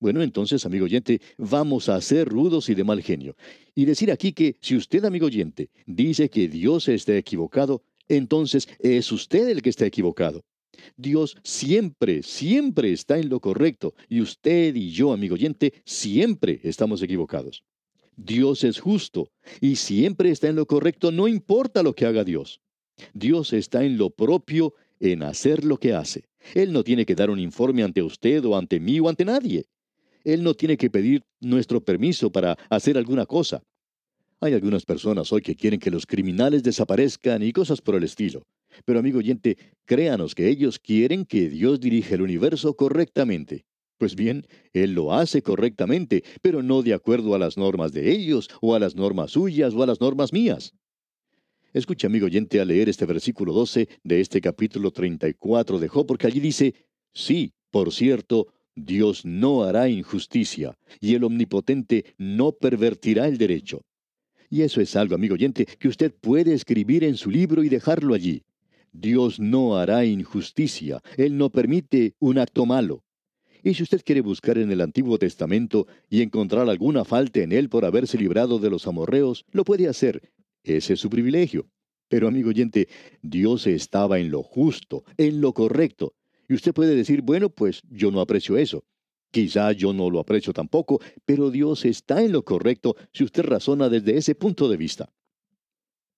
Bueno, 0.00 0.22
entonces, 0.22 0.64
amigo 0.64 0.84
oyente, 0.84 1.20
vamos 1.36 1.88
a 1.88 2.00
ser 2.00 2.28
rudos 2.28 2.68
y 2.68 2.74
de 2.74 2.84
mal 2.84 3.02
genio. 3.02 3.36
Y 3.74 3.84
decir 3.84 4.12
aquí 4.12 4.32
que 4.32 4.56
si 4.60 4.76
usted, 4.76 5.04
amigo 5.04 5.26
oyente, 5.26 5.70
dice 5.86 6.28
que 6.30 6.48
Dios 6.48 6.88
está 6.88 7.16
equivocado, 7.16 7.82
entonces 8.08 8.68
es 8.78 9.10
usted 9.10 9.48
el 9.48 9.60
que 9.60 9.70
está 9.70 9.86
equivocado. 9.86 10.44
Dios 10.96 11.36
siempre, 11.42 12.22
siempre 12.22 12.92
está 12.92 13.18
en 13.18 13.28
lo 13.28 13.40
correcto, 13.40 13.94
y 14.08 14.20
usted 14.20 14.74
y 14.76 14.90
yo, 14.90 15.12
amigo 15.12 15.34
oyente, 15.34 15.74
siempre 15.84 16.60
estamos 16.62 17.02
equivocados. 17.02 17.64
Dios 18.18 18.64
es 18.64 18.80
justo 18.80 19.30
y 19.60 19.76
siempre 19.76 20.30
está 20.30 20.48
en 20.48 20.56
lo 20.56 20.66
correcto, 20.66 21.12
no 21.12 21.28
importa 21.28 21.84
lo 21.84 21.94
que 21.94 22.04
haga 22.04 22.24
Dios. 22.24 22.60
Dios 23.14 23.52
está 23.52 23.84
en 23.84 23.96
lo 23.96 24.10
propio, 24.10 24.74
en 24.98 25.22
hacer 25.22 25.64
lo 25.64 25.78
que 25.78 25.94
hace. 25.94 26.24
Él 26.54 26.72
no 26.72 26.82
tiene 26.82 27.06
que 27.06 27.14
dar 27.14 27.30
un 27.30 27.38
informe 27.38 27.84
ante 27.84 28.02
usted 28.02 28.44
o 28.44 28.56
ante 28.56 28.80
mí 28.80 28.98
o 28.98 29.08
ante 29.08 29.24
nadie. 29.24 29.66
Él 30.24 30.42
no 30.42 30.54
tiene 30.54 30.76
que 30.76 30.90
pedir 30.90 31.22
nuestro 31.40 31.80
permiso 31.80 32.30
para 32.32 32.58
hacer 32.68 32.98
alguna 32.98 33.24
cosa. 33.24 33.62
Hay 34.40 34.52
algunas 34.52 34.84
personas 34.84 35.32
hoy 35.32 35.40
que 35.40 35.54
quieren 35.54 35.78
que 35.78 35.90
los 35.90 36.04
criminales 36.04 36.64
desaparezcan 36.64 37.44
y 37.44 37.52
cosas 37.52 37.80
por 37.80 37.94
el 37.94 38.02
estilo. 38.02 38.42
Pero 38.84 38.98
amigo 38.98 39.18
oyente, 39.18 39.56
créanos 39.84 40.34
que 40.34 40.48
ellos 40.48 40.80
quieren 40.80 41.24
que 41.24 41.48
Dios 41.48 41.78
dirija 41.78 42.16
el 42.16 42.22
universo 42.22 42.74
correctamente. 42.74 43.64
Pues 43.98 44.14
bien, 44.14 44.46
Él 44.72 44.92
lo 44.92 45.12
hace 45.12 45.42
correctamente, 45.42 46.22
pero 46.40 46.62
no 46.62 46.82
de 46.82 46.94
acuerdo 46.94 47.34
a 47.34 47.38
las 47.38 47.56
normas 47.58 47.92
de 47.92 48.12
ellos, 48.12 48.48
o 48.60 48.76
a 48.76 48.78
las 48.78 48.94
normas 48.94 49.32
suyas, 49.32 49.74
o 49.74 49.82
a 49.82 49.86
las 49.86 50.00
normas 50.00 50.32
mías. 50.32 50.72
Escucha, 51.72 52.06
amigo 52.06 52.26
oyente, 52.26 52.60
a 52.60 52.64
leer 52.64 52.88
este 52.88 53.06
versículo 53.06 53.52
12 53.52 53.88
de 54.04 54.20
este 54.20 54.40
capítulo 54.40 54.92
34 54.92 55.80
de 55.80 55.88
Job, 55.88 56.06
porque 56.06 56.28
allí 56.28 56.38
dice, 56.38 56.74
sí, 57.12 57.52
por 57.70 57.92
cierto, 57.92 58.46
Dios 58.76 59.24
no 59.24 59.64
hará 59.64 59.88
injusticia, 59.88 60.78
y 61.00 61.14
el 61.14 61.24
Omnipotente 61.24 62.14
no 62.16 62.52
pervertirá 62.52 63.26
el 63.26 63.36
derecho. 63.36 63.82
Y 64.48 64.62
eso 64.62 64.80
es 64.80 64.94
algo, 64.94 65.16
amigo 65.16 65.34
oyente, 65.34 65.66
que 65.66 65.88
usted 65.88 66.14
puede 66.14 66.54
escribir 66.54 67.02
en 67.02 67.16
su 67.16 67.30
libro 67.30 67.64
y 67.64 67.68
dejarlo 67.68 68.14
allí. 68.14 68.44
Dios 68.92 69.40
no 69.40 69.76
hará 69.76 70.04
injusticia, 70.04 71.02
Él 71.16 71.36
no 71.36 71.50
permite 71.50 72.14
un 72.20 72.38
acto 72.38 72.64
malo. 72.64 73.02
Y 73.62 73.74
si 73.74 73.82
usted 73.82 74.02
quiere 74.04 74.20
buscar 74.20 74.58
en 74.58 74.70
el 74.70 74.80
Antiguo 74.80 75.18
Testamento 75.18 75.86
y 76.08 76.22
encontrar 76.22 76.68
alguna 76.68 77.04
falta 77.04 77.40
en 77.40 77.52
él 77.52 77.68
por 77.68 77.84
haberse 77.84 78.18
librado 78.18 78.58
de 78.58 78.70
los 78.70 78.86
amorreos, 78.86 79.44
lo 79.50 79.64
puede 79.64 79.88
hacer. 79.88 80.32
Ese 80.62 80.94
es 80.94 81.00
su 81.00 81.10
privilegio. 81.10 81.66
Pero 82.08 82.28
amigo 82.28 82.50
oyente, 82.50 82.88
Dios 83.22 83.66
estaba 83.66 84.18
en 84.18 84.30
lo 84.30 84.42
justo, 84.42 85.04
en 85.16 85.40
lo 85.40 85.52
correcto. 85.52 86.14
Y 86.48 86.54
usted 86.54 86.72
puede 86.72 86.94
decir, 86.94 87.22
bueno, 87.22 87.50
pues 87.50 87.82
yo 87.90 88.10
no 88.10 88.20
aprecio 88.20 88.56
eso. 88.56 88.84
Quizá 89.30 89.72
yo 89.72 89.92
no 89.92 90.08
lo 90.08 90.20
aprecio 90.20 90.54
tampoco, 90.54 91.00
pero 91.26 91.50
Dios 91.50 91.84
está 91.84 92.22
en 92.22 92.32
lo 92.32 92.44
correcto 92.44 92.96
si 93.12 93.24
usted 93.24 93.42
razona 93.44 93.90
desde 93.90 94.16
ese 94.16 94.34
punto 94.34 94.68
de 94.68 94.78
vista. 94.78 95.12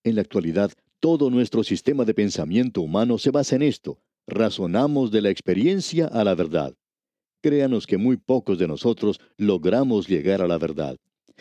En 0.03 0.15
la 0.15 0.21
actualidad, 0.21 0.71
todo 1.01 1.29
nuestro 1.29 1.63
sistema 1.63 2.05
de 2.05 2.13
pensamiento 2.13 2.81
humano 2.81 3.17
se 3.17 3.31
basa 3.31 3.55
en 3.57 3.63
esto. 3.63 3.99
Razonamos 4.27 5.11
de 5.11 5.21
la 5.21 5.29
experiencia 5.29 6.07
a 6.07 6.23
la 6.23 6.35
verdad. 6.35 6.75
Créanos 7.41 7.87
que 7.87 7.97
muy 7.97 8.17
pocos 8.17 8.59
de 8.59 8.67
nosotros 8.67 9.19
logramos 9.37 10.07
llegar 10.07 10.41
a 10.41 10.47
la 10.47 10.57
verdad. 10.57 10.97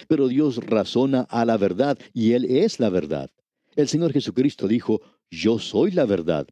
Pero 0.09 0.29
Dios 0.29 0.57
razona 0.65 1.23
a 1.23 1.45
la 1.45 1.57
verdad 1.57 1.99
y 2.15 2.33
Él 2.33 2.47
es 2.47 2.81
la 2.81 2.89
verdad. 2.89 3.31
El 3.77 3.89
Señor 3.89 4.13
Jesucristo 4.13 4.67
dijo, 4.67 5.01
Yo 5.31 5.59
soy 5.59 5.91
la 5.91 6.07
verdad. 6.07 6.47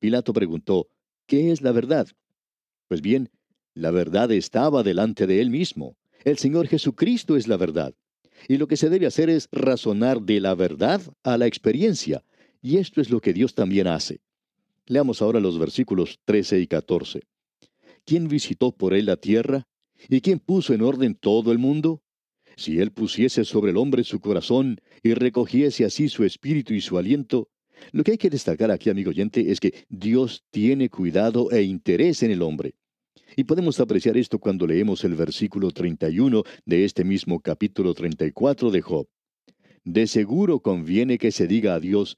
Pilato 0.00 0.32
preguntó, 0.32 0.88
¿qué 1.26 1.52
es 1.52 1.62
la 1.62 1.72
verdad? 1.72 2.08
Pues 2.88 3.00
bien, 3.00 3.30
la 3.74 3.90
verdad 3.90 4.30
estaba 4.32 4.82
delante 4.82 5.26
de 5.26 5.40
Él 5.40 5.50
mismo. 5.50 5.96
El 6.24 6.38
Señor 6.38 6.66
Jesucristo 6.66 7.36
es 7.36 7.46
la 7.46 7.56
verdad. 7.56 7.94
Y 8.48 8.56
lo 8.56 8.66
que 8.68 8.76
se 8.76 8.90
debe 8.90 9.06
hacer 9.06 9.30
es 9.30 9.48
razonar 9.50 10.22
de 10.22 10.40
la 10.40 10.54
verdad 10.54 11.00
a 11.22 11.38
la 11.38 11.46
experiencia. 11.46 12.24
Y 12.60 12.78
esto 12.78 13.00
es 13.00 13.10
lo 13.10 13.20
que 13.20 13.32
Dios 13.32 13.54
también 13.54 13.86
hace. 13.86 14.20
Leamos 14.86 15.22
ahora 15.22 15.40
los 15.40 15.58
versículos 15.58 16.18
13 16.24 16.60
y 16.60 16.66
14. 16.66 17.22
¿Quién 18.08 18.26
visitó 18.26 18.72
por 18.72 18.94
él 18.94 19.04
la 19.04 19.18
tierra? 19.18 19.68
¿Y 20.08 20.22
quién 20.22 20.38
puso 20.38 20.72
en 20.72 20.80
orden 20.80 21.14
todo 21.14 21.52
el 21.52 21.58
mundo? 21.58 22.02
Si 22.56 22.78
él 22.78 22.90
pusiese 22.90 23.44
sobre 23.44 23.72
el 23.72 23.76
hombre 23.76 24.02
su 24.02 24.18
corazón 24.18 24.80
y 25.02 25.12
recogiese 25.12 25.84
así 25.84 26.08
su 26.08 26.24
espíritu 26.24 26.72
y 26.72 26.80
su 26.80 26.96
aliento, 26.96 27.50
lo 27.92 28.02
que 28.02 28.12
hay 28.12 28.18
que 28.18 28.30
destacar 28.30 28.70
aquí, 28.70 28.88
amigo 28.88 29.10
oyente, 29.10 29.52
es 29.52 29.60
que 29.60 29.84
Dios 29.90 30.42
tiene 30.50 30.88
cuidado 30.88 31.50
e 31.50 31.62
interés 31.62 32.22
en 32.22 32.30
el 32.30 32.40
hombre. 32.40 32.76
Y 33.36 33.44
podemos 33.44 33.78
apreciar 33.78 34.16
esto 34.16 34.38
cuando 34.38 34.66
leemos 34.66 35.04
el 35.04 35.14
versículo 35.14 35.70
31 35.70 36.44
de 36.64 36.84
este 36.86 37.04
mismo 37.04 37.40
capítulo 37.40 37.92
34 37.92 38.70
de 38.70 38.80
Job. 38.80 39.06
De 39.84 40.06
seguro 40.06 40.60
conviene 40.60 41.18
que 41.18 41.30
se 41.30 41.46
diga 41.46 41.74
a 41.74 41.80
Dios, 41.80 42.16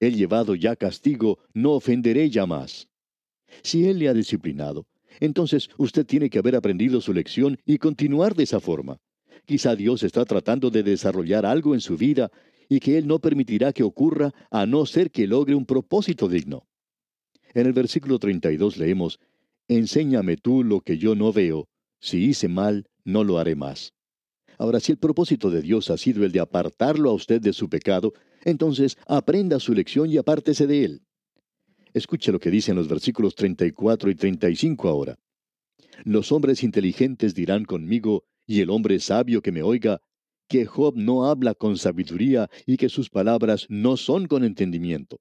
he 0.00 0.10
llevado 0.10 0.56
ya 0.56 0.74
castigo, 0.74 1.38
no 1.54 1.74
ofenderé 1.74 2.28
ya 2.28 2.44
más. 2.44 2.88
Si 3.62 3.86
Él 3.86 4.00
le 4.00 4.08
ha 4.08 4.14
disciplinado, 4.14 4.86
entonces 5.20 5.68
usted 5.76 6.06
tiene 6.06 6.30
que 6.30 6.38
haber 6.38 6.56
aprendido 6.56 7.00
su 7.00 7.12
lección 7.12 7.58
y 7.64 7.78
continuar 7.78 8.34
de 8.34 8.44
esa 8.44 8.60
forma. 8.60 8.98
Quizá 9.46 9.76
Dios 9.76 10.02
está 10.02 10.24
tratando 10.24 10.70
de 10.70 10.82
desarrollar 10.82 11.46
algo 11.46 11.74
en 11.74 11.80
su 11.80 11.96
vida 11.96 12.30
y 12.68 12.80
que 12.80 12.98
Él 12.98 13.06
no 13.06 13.18
permitirá 13.18 13.72
que 13.72 13.82
ocurra 13.82 14.32
a 14.50 14.66
no 14.66 14.84
ser 14.86 15.10
que 15.10 15.26
logre 15.26 15.54
un 15.54 15.64
propósito 15.64 16.28
digno. 16.28 16.66
En 17.54 17.66
el 17.66 17.72
versículo 17.72 18.18
32 18.18 18.76
leemos, 18.76 19.18
Enséñame 19.68 20.36
tú 20.36 20.64
lo 20.64 20.80
que 20.80 20.98
yo 20.98 21.14
no 21.14 21.32
veo, 21.32 21.68
si 22.00 22.24
hice 22.24 22.48
mal, 22.48 22.88
no 23.04 23.24
lo 23.24 23.38
haré 23.38 23.54
más. 23.54 23.92
Ahora, 24.58 24.80
si 24.80 24.92
el 24.92 24.98
propósito 24.98 25.50
de 25.50 25.62
Dios 25.62 25.90
ha 25.90 25.96
sido 25.96 26.24
el 26.24 26.32
de 26.32 26.40
apartarlo 26.40 27.10
a 27.10 27.14
usted 27.14 27.40
de 27.40 27.52
su 27.52 27.68
pecado, 27.68 28.12
entonces 28.44 28.96
aprenda 29.06 29.60
su 29.60 29.72
lección 29.72 30.10
y 30.10 30.16
apártese 30.16 30.66
de 30.66 30.84
él. 30.84 31.02
Escuche 31.94 32.32
lo 32.32 32.38
que 32.38 32.50
dicen 32.50 32.76
los 32.76 32.88
versículos 32.88 33.34
34 33.34 34.10
y 34.10 34.14
35 34.14 34.88
ahora. 34.88 35.18
Los 36.04 36.32
hombres 36.32 36.62
inteligentes 36.62 37.34
dirán 37.34 37.64
conmigo, 37.64 38.24
y 38.46 38.60
el 38.60 38.70
hombre 38.70 38.98
sabio 39.00 39.42
que 39.42 39.52
me 39.52 39.62
oiga, 39.62 40.00
que 40.48 40.64
Job 40.64 40.94
no 40.96 41.26
habla 41.26 41.54
con 41.54 41.76
sabiduría 41.76 42.48
y 42.66 42.76
que 42.76 42.88
sus 42.88 43.10
palabras 43.10 43.66
no 43.68 43.96
son 43.96 44.26
con 44.26 44.44
entendimiento. 44.44 45.20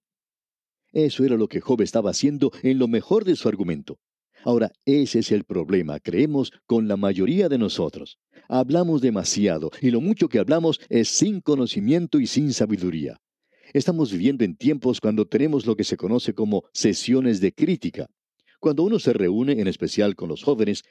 Eso 0.93 1.25
era 1.25 1.35
lo 1.35 1.47
que 1.47 1.59
Job 1.59 1.81
estaba 1.81 2.11
haciendo 2.11 2.51
en 2.63 2.79
lo 2.79 2.87
mejor 2.87 3.25
de 3.25 3.35
su 3.35 3.49
argumento. 3.49 3.99
Ahora, 4.43 4.71
ese 4.85 5.19
es 5.19 5.31
el 5.31 5.43
problema, 5.43 5.99
creemos, 5.99 6.51
con 6.65 6.87
la 6.87 6.95
mayoría 6.95 7.49
de 7.49 7.57
nosotros. 7.57 8.17
Hablamos 8.47 9.01
demasiado 9.01 9.71
y 9.81 9.91
lo 9.91 9.99
mucho 9.99 10.29
que 10.29 10.39
hablamos 10.39 10.79
es 10.89 11.09
sin 11.09 11.41
conocimiento 11.41 12.19
y 12.19 12.27
sin 12.27 12.53
sabiduría. 12.53 13.19
Estamos 13.73 14.11
viviendo 14.11 14.45
en 14.45 14.55
tiempos 14.55 15.01
cuando 15.01 15.27
tenemos 15.27 15.65
lo 15.65 15.75
que 15.75 15.83
se 15.83 15.97
conoce 15.97 16.33
como 16.33 16.63
sesiones 16.73 17.41
de 17.41 17.53
crítica. 17.53 18.07
Cuando 18.59 18.83
uno 18.83 18.97
se 18.97 19.13
reúne, 19.13 19.53
en 19.59 19.67
especial 19.67 20.15
con 20.15 20.29
los 20.29 20.43
jóvenes, 20.43 20.83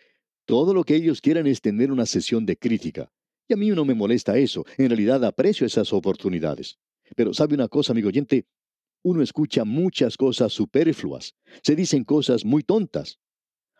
todo 0.44 0.74
lo 0.74 0.84
que 0.84 0.94
ellos 0.94 1.20
quieran 1.20 1.46
es 1.46 1.60
tener 1.60 1.90
una 1.90 2.06
sesión 2.06 2.44
de 2.44 2.56
crítica. 2.56 3.10
Y 3.48 3.54
a 3.54 3.56
mí 3.56 3.70
no 3.70 3.84
me 3.84 3.94
molesta 3.94 4.36
eso, 4.36 4.64
en 4.76 4.90
realidad 4.90 5.24
aprecio 5.24 5.66
esas 5.66 5.92
oportunidades. 5.92 6.78
Pero 7.16 7.32
sabe 7.32 7.54
una 7.54 7.68
cosa, 7.68 7.92
amigo 7.92 8.08
oyente, 8.08 8.46
uno 9.02 9.22
escucha 9.22 9.64
muchas 9.64 10.16
cosas 10.16 10.52
superfluas, 10.52 11.34
se 11.62 11.76
dicen 11.76 12.04
cosas 12.04 12.44
muy 12.44 12.62
tontas. 12.62 13.18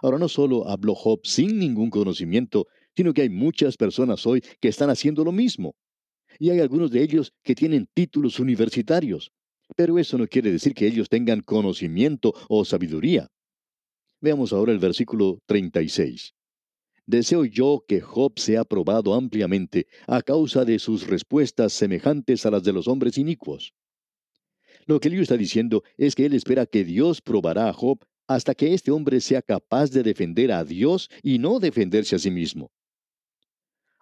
Ahora 0.01 0.19
no 0.19 0.29
solo 0.29 0.69
habló 0.69 0.95
Job 0.95 1.21
sin 1.25 1.59
ningún 1.59 1.91
conocimiento, 1.91 2.67
sino 2.95 3.13
que 3.13 3.23
hay 3.23 3.29
muchas 3.29 3.77
personas 3.77 4.27
hoy 4.27 4.43
que 4.61 4.69
están 4.69 4.89
haciendo 4.89 5.25
lo 5.25 5.33
mismo. 5.33 5.75
Y 6.39 6.51
hay 6.51 6.61
algunos 6.61 6.91
de 6.91 7.03
ellos 7.03 7.33
que 7.43 7.55
tienen 7.55 7.89
títulos 7.93 8.39
universitarios. 8.39 9.33
Pero 9.75 9.99
eso 9.99 10.17
no 10.17 10.27
quiere 10.27 10.53
decir 10.53 10.75
que 10.75 10.87
ellos 10.87 11.09
tengan 11.09 11.41
conocimiento 11.41 12.35
o 12.49 12.65
sabiduría. 12.65 13.29
Veamos 14.21 14.53
ahora 14.53 14.73
el 14.73 14.79
versículo 14.79 15.41
36. 15.47 16.35
Deseo 17.07 17.45
yo 17.45 17.85
que 17.87 18.01
Job 18.01 18.39
sea 18.39 18.65
probado 18.65 19.15
ampliamente 19.15 19.87
a 20.07 20.23
causa 20.23 20.65
de 20.65 20.79
sus 20.79 21.07
respuestas 21.07 21.73
semejantes 21.73 22.45
a 22.47 22.51
las 22.51 22.65
de 22.65 22.73
los 22.73 22.89
hombres 22.89 23.17
inicuos. 23.19 23.75
Lo 24.87 24.99
que 25.01 25.09
Elío 25.09 25.23
está 25.23 25.37
diciendo 25.37 25.83
es 25.97 26.15
que 26.15 26.27
él 26.27 26.35
espera 26.35 26.67
que 26.67 26.85
Dios 26.85 27.21
probará 27.21 27.69
a 27.69 27.73
Job 27.73 28.05
hasta 28.27 28.55
que 28.55 28.75
este 28.75 28.91
hombre 28.91 29.21
sea 29.21 29.43
capaz 29.43 29.91
de 29.91 30.03
defender 30.03 30.51
a 30.51 30.65
Dios 30.65 31.09
y 31.23 31.39
no 31.39 31.61
defenderse 31.61 32.17
a 32.17 32.19
sí 32.19 32.31
mismo. 32.31 32.73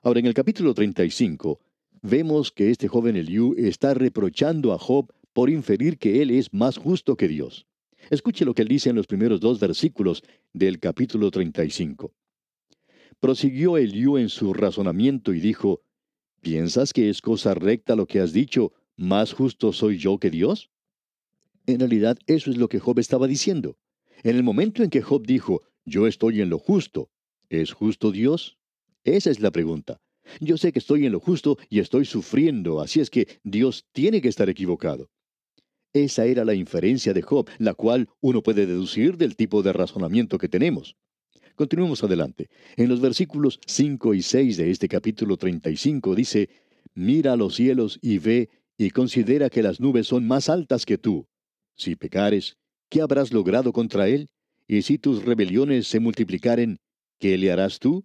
Ahora, 0.02 0.20
en 0.20 0.26
el 0.26 0.34
capítulo 0.34 0.74
35, 0.74 1.60
vemos 2.04 2.52
que 2.52 2.70
este 2.70 2.86
joven 2.86 3.16
Eliú 3.16 3.54
está 3.56 3.94
reprochando 3.94 4.74
a 4.74 4.78
Job 4.78 5.10
por 5.32 5.48
inferir 5.48 5.96
que 5.96 6.20
él 6.20 6.30
es 6.30 6.52
más 6.52 6.76
justo 6.76 7.16
que 7.16 7.28
Dios. 7.28 7.66
Escuche 8.10 8.44
lo 8.44 8.54
que 8.54 8.60
él 8.60 8.68
dice 8.68 8.90
en 8.90 8.96
los 8.96 9.06
primeros 9.06 9.40
dos 9.40 9.58
versículos 9.58 10.22
del 10.52 10.78
capítulo 10.78 11.30
35. 11.30 12.12
Prosiguió 13.20 13.78
Eliú 13.78 14.18
en 14.18 14.28
su 14.28 14.52
razonamiento 14.52 15.32
y 15.32 15.40
dijo, 15.40 15.80
¿Piensas 16.42 16.92
que 16.92 17.08
es 17.08 17.22
cosa 17.22 17.54
recta 17.54 17.96
lo 17.96 18.06
que 18.06 18.20
has 18.20 18.34
dicho, 18.34 18.74
más 18.96 19.32
justo 19.32 19.72
soy 19.72 19.96
yo 19.96 20.18
que 20.18 20.28
Dios? 20.28 20.70
En 21.66 21.80
realidad 21.80 22.18
eso 22.26 22.50
es 22.50 22.58
lo 22.58 22.68
que 22.68 22.80
Job 22.80 22.98
estaba 22.98 23.26
diciendo. 23.26 23.78
En 24.22 24.36
el 24.36 24.42
momento 24.42 24.82
en 24.82 24.90
que 24.90 25.00
Job 25.00 25.26
dijo, 25.26 25.62
yo 25.86 26.06
estoy 26.06 26.42
en 26.42 26.50
lo 26.50 26.58
justo, 26.58 27.08
¿es 27.48 27.72
justo 27.72 28.12
Dios? 28.12 28.58
Esa 29.04 29.30
es 29.30 29.40
la 29.40 29.50
pregunta. 29.50 30.02
Yo 30.40 30.56
sé 30.56 30.72
que 30.72 30.78
estoy 30.78 31.06
en 31.06 31.12
lo 31.12 31.20
justo 31.20 31.58
y 31.68 31.80
estoy 31.80 32.04
sufriendo, 32.04 32.80
así 32.80 33.00
es 33.00 33.10
que 33.10 33.40
Dios 33.42 33.86
tiene 33.92 34.20
que 34.20 34.28
estar 34.28 34.48
equivocado. 34.48 35.10
Esa 35.92 36.26
era 36.26 36.44
la 36.44 36.54
inferencia 36.54 37.12
de 37.12 37.22
Job, 37.22 37.48
la 37.58 37.74
cual 37.74 38.08
uno 38.20 38.42
puede 38.42 38.66
deducir 38.66 39.16
del 39.16 39.36
tipo 39.36 39.62
de 39.62 39.72
razonamiento 39.72 40.38
que 40.38 40.48
tenemos. 40.48 40.96
Continuemos 41.54 42.02
adelante. 42.02 42.48
En 42.76 42.88
los 42.88 43.00
versículos 43.00 43.60
5 43.66 44.14
y 44.14 44.22
6 44.22 44.56
de 44.56 44.70
este 44.72 44.88
capítulo 44.88 45.36
35 45.36 46.16
dice, 46.16 46.48
Mira 46.94 47.36
los 47.36 47.54
cielos 47.54 47.98
y 48.02 48.18
ve 48.18 48.50
y 48.76 48.90
considera 48.90 49.50
que 49.50 49.62
las 49.62 49.78
nubes 49.78 50.08
son 50.08 50.26
más 50.26 50.48
altas 50.48 50.84
que 50.84 50.98
tú. 50.98 51.28
Si 51.76 51.94
pecares, 51.94 52.56
¿qué 52.88 53.00
habrás 53.00 53.32
logrado 53.32 53.72
contra 53.72 54.08
él? 54.08 54.30
Y 54.66 54.82
si 54.82 54.98
tus 54.98 55.24
rebeliones 55.24 55.86
se 55.86 56.00
multiplicaren, 56.00 56.78
¿qué 57.18 57.38
le 57.38 57.52
harás 57.52 57.78
tú? 57.78 58.04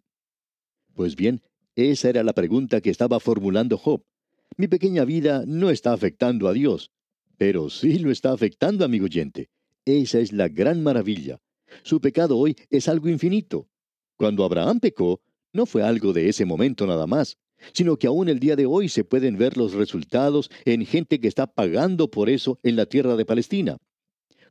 Pues 0.93 1.15
bien, 1.15 1.41
esa 1.79 2.09
era 2.09 2.23
la 2.23 2.33
pregunta 2.33 2.81
que 2.81 2.89
estaba 2.89 3.19
formulando 3.19 3.77
Job. 3.77 4.03
Mi 4.57 4.67
pequeña 4.67 5.05
vida 5.05 5.43
no 5.47 5.69
está 5.69 5.93
afectando 5.93 6.47
a 6.47 6.53
Dios, 6.53 6.91
pero 7.37 7.69
sí 7.69 7.99
lo 7.99 8.11
está 8.11 8.31
afectando, 8.31 8.83
amigo 8.83 9.05
oyente. 9.05 9.49
Esa 9.85 10.19
es 10.19 10.33
la 10.33 10.49
gran 10.49 10.83
maravilla. 10.83 11.39
Su 11.83 12.01
pecado 12.01 12.37
hoy 12.37 12.55
es 12.69 12.87
algo 12.87 13.07
infinito. 13.07 13.67
Cuando 14.17 14.43
Abraham 14.43 14.79
pecó, 14.79 15.21
no 15.53 15.65
fue 15.65 15.83
algo 15.83 16.13
de 16.13 16.27
ese 16.27 16.45
momento 16.45 16.85
nada 16.85 17.07
más, 17.07 17.37
sino 17.73 17.97
que 17.97 18.07
aún 18.07 18.29
el 18.29 18.39
día 18.39 18.55
de 18.55 18.65
hoy 18.65 18.89
se 18.89 19.03
pueden 19.03 19.37
ver 19.37 19.57
los 19.57 19.73
resultados 19.73 20.49
en 20.65 20.85
gente 20.85 21.19
que 21.19 21.27
está 21.27 21.47
pagando 21.47 22.11
por 22.11 22.29
eso 22.29 22.59
en 22.63 22.75
la 22.75 22.85
tierra 22.85 23.15
de 23.15 23.25
Palestina. 23.25 23.77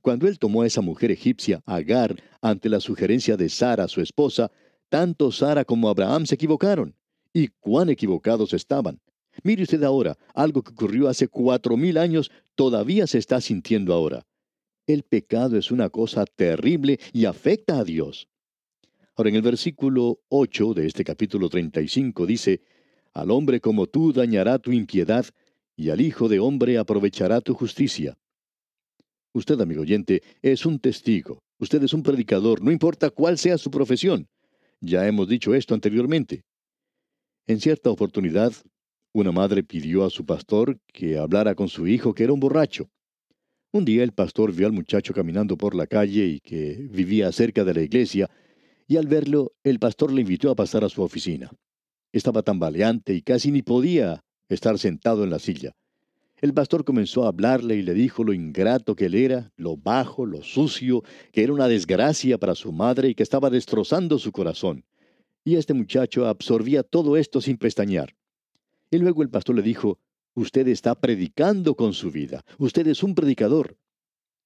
Cuando 0.01 0.29
él 0.29 0.39
tomó 0.39 0.63
a 0.63 0.67
esa 0.67 0.81
mujer 0.81 1.11
egipcia, 1.11 1.61
Agar, 1.67 2.17
ante 2.41 2.69
la 2.69 2.81
sugerencia 2.81 3.37
de 3.37 3.49
Sara, 3.49 3.89
su 3.89 4.01
esposa, 4.01 4.51
tanto 4.89 5.33
Sara 5.33 5.65
como 5.65 5.89
Abraham 5.89 6.27
se 6.27 6.37
equivocaron. 6.37 6.95
Y 7.33 7.49
cuán 7.49 7.89
equivocados 7.89 8.53
estaban. 8.53 9.01
Mire 9.43 9.63
usted 9.63 9.83
ahora, 9.85 10.17
algo 10.35 10.63
que 10.63 10.73
ocurrió 10.73 11.09
hace 11.09 11.29
cuatro 11.29 11.77
mil 11.77 11.99
años 11.99 12.31
todavía 12.55 13.07
se 13.07 13.19
está 13.19 13.41
sintiendo 13.41 13.95
ahora. 13.95 14.27
El 14.87 15.03
pecado 15.03 15.57
es 15.57 15.71
una 15.71 15.91
cosa 15.91 16.25
terrible 16.25 16.99
y 17.13 17.27
afecta 17.27 17.79
a 17.79 17.85
Dios. 17.85 18.29
Ahora 19.15 19.31
en 19.31 19.37
el 19.37 19.43
versículo 19.43 20.21
8 20.29 20.75
de 20.75 20.87
este 20.87 21.05
capítulo 21.05 21.49
35 21.49 22.25
dice, 22.27 22.63
Al 23.13 23.31
hombre 23.31 23.61
como 23.61 23.87
tú 23.87 24.13
dañará 24.13 24.59
tu 24.59 24.73
impiedad, 24.73 25.27
y 25.77 25.91
al 25.91 26.01
Hijo 26.01 26.29
de 26.29 26.41
hombre 26.41 26.79
aprovechará 26.79 27.41
tu 27.41 27.55
justicia. 27.55 28.19
Usted, 29.33 29.61
amigo 29.61 29.83
oyente, 29.83 30.23
es 30.43 30.67
un 30.67 30.79
testigo. 30.81 31.39
Usted 31.59 31.83
es 31.83 31.93
un 31.93 32.03
predicador, 32.03 32.63
no 32.63 32.73
importa 32.73 33.11
cuál 33.11 33.39
sea 33.39 33.59
su 33.59 33.71
profesión. 33.71 34.27
Ya 34.81 35.07
hemos 35.07 35.29
dicho 35.29 35.55
esto 35.55 35.75
anteriormente. 35.75 36.43
En 37.49 37.61
cierta 37.61 37.89
oportunidad, 37.89 38.53
una 39.15 39.33
madre 39.33 39.63
pidió 39.63 40.05
a 40.05 40.11
su 40.11 40.27
pastor 40.27 40.79
que 40.93 41.17
hablara 41.17 41.55
con 41.55 41.71
su 41.71 41.87
hijo 41.87 42.13
que 42.13 42.25
era 42.25 42.35
un 42.35 42.41
borracho. 42.41 42.91
Un 43.73 43.87
día 43.87 44.05
el 44.05 44.13
pastor 44.13 44.53
vio 44.53 44.67
al 44.67 44.75
muchacho 44.75 45.15
caminando 45.15 45.57
por 45.57 45.75
la 45.75 45.87
calle 45.87 46.27
y 46.27 46.41
que 46.41 46.75
vivía 46.91 47.33
cerca 47.33 47.65
de 47.65 47.73
la 47.73 47.81
iglesia, 47.81 48.29
y 48.87 48.99
al 48.99 49.07
verlo, 49.07 49.55
el 49.65 49.79
pastor 49.79 50.13
le 50.13 50.21
invitó 50.21 50.51
a 50.51 50.57
pasar 50.57 50.85
a 50.85 50.91
su 50.91 51.01
oficina. 51.03 51.51
Estaba 52.13 52.43
tambaleante 52.43 53.15
y 53.15 53.23
casi 53.23 53.51
ni 53.51 53.63
podía 53.63 54.23
estar 54.51 54.79
sentado 54.79 55.25
en 55.25 55.31
la 55.31 55.39
silla. 55.39 55.75
El 56.43 56.53
pastor 56.53 56.85
comenzó 56.85 57.25
a 57.25 57.29
hablarle 57.29 57.77
y 57.77 57.83
le 57.83 57.95
dijo 57.95 58.25
lo 58.25 58.35
ingrato 58.35 58.95
que 58.95 59.07
él 59.07 59.15
era, 59.15 59.51
lo 59.57 59.79
bajo, 59.79 60.27
lo 60.27 60.43
sucio, 60.43 61.03
que 61.33 61.45
era 61.45 61.55
una 61.55 61.67
desgracia 61.67 62.37
para 62.37 62.55
su 62.55 62.73
madre 62.73 63.09
y 63.09 63.15
que 63.15 63.23
estaba 63.23 63.49
destrozando 63.49 64.19
su 64.19 64.33
corazón. 64.33 64.85
Y 65.49 65.57
este 65.57 65.73
muchacho 65.73 66.27
absorbía 66.27 66.83
todo 66.83 67.17
esto 67.17 67.41
sin 67.41 67.57
pestañear. 67.57 68.15
Y 68.91 68.99
luego 68.99 69.23
el 69.23 69.31
pastor 69.31 69.57
le 69.57 69.63
dijo, 69.63 69.99
Usted 70.35 70.69
está 70.69 70.95
predicando 70.95 71.75
con 71.75 71.95
su 71.95 72.11
vida. 72.11 72.45
Usted 72.59 72.87
es 72.87 73.03
un 73.03 73.15
predicador. 73.15 73.75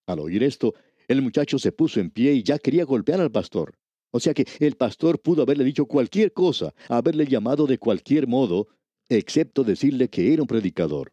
Al 0.06 0.20
oír 0.20 0.44
esto, 0.44 0.74
el 1.08 1.20
muchacho 1.20 1.58
se 1.58 1.72
puso 1.72 1.98
en 1.98 2.10
pie 2.10 2.34
y 2.34 2.44
ya 2.44 2.56
quería 2.56 2.84
golpear 2.84 3.20
al 3.20 3.32
pastor. 3.32 3.74
O 4.12 4.20
sea 4.20 4.32
que 4.32 4.46
el 4.60 4.76
pastor 4.76 5.20
pudo 5.20 5.42
haberle 5.42 5.64
dicho 5.64 5.86
cualquier 5.86 6.32
cosa, 6.32 6.72
haberle 6.88 7.26
llamado 7.26 7.66
de 7.66 7.78
cualquier 7.78 8.28
modo, 8.28 8.68
excepto 9.08 9.64
decirle 9.64 10.08
que 10.08 10.32
era 10.32 10.42
un 10.42 10.46
predicador. 10.46 11.10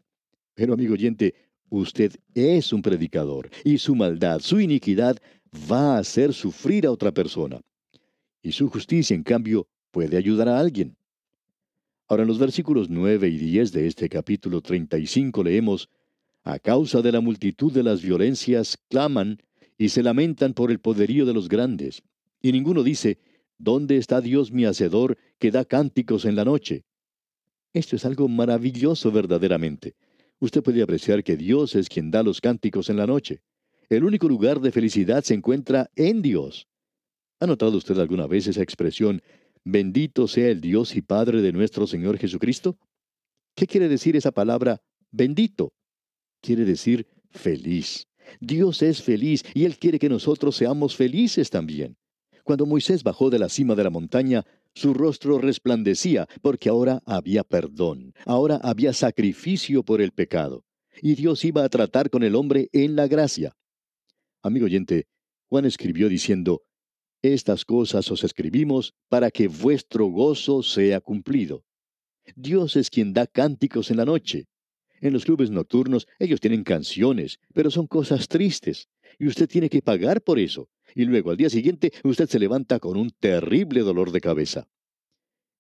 Pero 0.54 0.76
amigo 0.76 0.94
oyente, 0.94 1.34
usted 1.70 2.14
es 2.36 2.72
un 2.74 2.84
predicador 2.84 3.50
y 3.64 3.80
su 3.80 3.96
maldad, 3.96 4.40
su 4.40 4.60
iniquidad 4.60 5.18
va 5.52 5.96
a 5.96 5.98
hacer 6.02 6.32
sufrir 6.32 6.86
a 6.86 6.92
otra 6.92 7.12
persona. 7.12 7.60
y 8.44 8.52
su 8.52 8.70
justicia, 8.70 9.16
en 9.16 9.24
cambio, 9.24 9.68
puede 9.92 10.18
ayudar 10.18 10.50
a 10.50 10.60
alguien. 10.60 10.96
Ahora, 12.08 12.24
en 12.24 12.28
los 12.30 12.40
versículos 12.40 12.90
9 12.90 13.30
y 13.30 13.38
10 13.38 13.72
de 13.72 13.88
este 13.88 14.10
capítulo 14.10 14.62
35 14.62 15.44
leemos, 15.44 15.90
A 16.44 16.58
causa 16.58 17.02
de 17.02 17.12
la 17.12 17.22
multitud 17.22 17.72
de 17.72 17.84
las 17.84 18.02
violencias, 18.02 18.78
claman 18.90 19.42
y 19.78 19.90
se 19.90 20.02
lamentan 20.02 20.54
por 20.54 20.72
el 20.72 20.80
poderío 20.80 21.26
de 21.26 21.34
los 21.34 21.48
grandes. 21.48 22.02
Y 22.42 22.52
ninguno 22.52 22.84
dice, 22.84 23.20
¿Dónde 23.58 23.98
está 23.98 24.22
Dios 24.22 24.52
mi 24.52 24.66
Hacedor 24.66 25.18
que 25.38 25.52
da 25.52 25.66
cánticos 25.66 26.26
en 26.26 26.36
la 26.36 26.46
noche? 26.46 26.86
Esto 27.74 27.96
es 27.96 28.06
algo 28.06 28.28
maravilloso 28.28 29.12
verdaderamente. 29.12 29.96
Usted 30.40 30.64
puede 30.64 30.82
apreciar 30.82 31.24
que 31.24 31.36
Dios 31.36 31.76
es 31.76 31.90
quien 31.90 32.10
da 32.10 32.24
los 32.24 32.42
cánticos 32.42 32.90
en 32.90 32.98
la 32.98 33.06
noche. 33.06 33.42
El 33.90 34.04
único 34.04 34.28
lugar 34.28 34.62
de 34.62 34.72
felicidad 34.72 35.24
se 35.24 35.34
encuentra 35.34 35.92
en 35.96 36.22
Dios. 36.22 36.68
¿Ha 37.40 37.48
notado 37.48 37.78
usted 37.78 37.98
alguna 38.00 38.28
vez 38.28 38.48
esa 38.48 38.62
expresión, 38.62 39.22
bendito 39.72 40.28
sea 40.28 40.50
el 40.50 40.62
Dios 40.62 40.96
y 40.96 41.02
Padre 41.02 41.42
de 41.42 41.52
nuestro 41.52 41.88
Señor 41.88 42.18
Jesucristo? 42.18 42.78
¿Qué 43.56 43.68
quiere 43.68 43.90
decir 43.90 44.16
esa 44.16 44.32
palabra 44.32 44.82
bendito? 45.12 45.74
Quiere 46.42 46.66
decir 46.66 47.08
feliz. 47.32 48.08
Dios 48.40 48.82
es 48.82 49.02
feliz 49.02 49.44
y 49.54 49.66
Él 49.66 49.78
quiere 49.78 50.00
que 50.00 50.10
nosotros 50.10 50.56
seamos 50.56 50.96
felices 50.96 51.50
también. 51.50 51.98
Cuando 52.44 52.66
Moisés 52.66 53.04
bajó 53.04 53.30
de 53.30 53.40
la 53.40 53.50
cima 53.50 53.76
de 53.76 53.84
la 53.84 53.90
montaña, 53.90 54.46
su 54.74 54.94
rostro 54.94 55.40
resplandecía 55.40 56.28
porque 56.42 56.70
ahora 56.70 57.02
había 57.06 57.44
perdón, 57.44 58.14
ahora 58.26 58.60
había 58.64 58.94
sacrificio 58.94 59.84
por 59.84 60.02
el 60.02 60.12
pecado, 60.12 60.64
y 61.02 61.16
Dios 61.16 61.44
iba 61.44 61.64
a 61.64 61.70
tratar 61.70 62.10
con 62.10 62.24
el 62.24 62.36
hombre 62.36 62.70
en 62.72 62.96
la 62.96 63.08
gracia. 63.08 63.56
Amigo 64.42 64.66
oyente, 64.66 65.08
Juan 65.48 65.66
escribió 65.66 66.08
diciendo, 66.08 66.62
estas 67.22 67.66
cosas 67.66 68.10
os 68.12 68.24
escribimos 68.24 68.94
para 69.10 69.30
que 69.32 69.48
vuestro 69.48 70.06
gozo 70.06 70.64
sea 70.64 71.02
cumplido. 71.02 71.66
Dios 72.36 72.76
es 72.76 72.90
quien 72.90 73.14
da 73.14 73.28
cánticos 73.28 73.92
en 73.92 73.98
la 73.98 74.06
noche. 74.06 74.48
En 75.02 75.14
los 75.14 75.26
clubes 75.26 75.50
nocturnos 75.50 76.08
ellos 76.20 76.40
tienen 76.40 76.64
canciones, 76.64 77.40
pero 77.54 77.72
son 77.72 77.88
cosas 77.88 78.28
tristes, 78.28 78.88
y 79.18 79.28
usted 79.28 79.48
tiene 79.48 79.70
que 79.70 79.82
pagar 79.82 80.22
por 80.22 80.40
eso. 80.40 80.70
Y 80.96 81.06
luego 81.06 81.32
al 81.32 81.38
día 81.38 81.50
siguiente 81.50 81.92
usted 82.04 82.28
se 82.28 82.40
levanta 82.40 82.80
con 82.80 82.98
un 82.98 83.12
terrible 83.20 83.82
dolor 83.82 84.12
de 84.12 84.22
cabeza. 84.22 84.68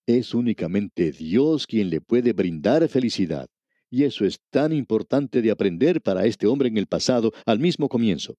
Es 0.06 0.34
únicamente 0.34 1.12
Dios 1.12 1.67
quien 1.67 1.89
le 1.89 2.02
puede 2.02 2.34
brindar 2.34 2.88
felicidad. 2.88 3.50
Y 3.91 4.04
eso 4.04 4.26
es 4.26 4.39
tan 4.50 4.72
importante 4.72 5.41
de 5.41 5.52
aprender 5.52 6.02
para 6.02 6.26
este 6.26 6.48
hombre 6.48 6.69
en 6.69 6.78
el 6.78 6.88
pasado, 6.88 7.32
al 7.45 7.60
mismo 7.60 7.89
comienzo. 7.89 8.38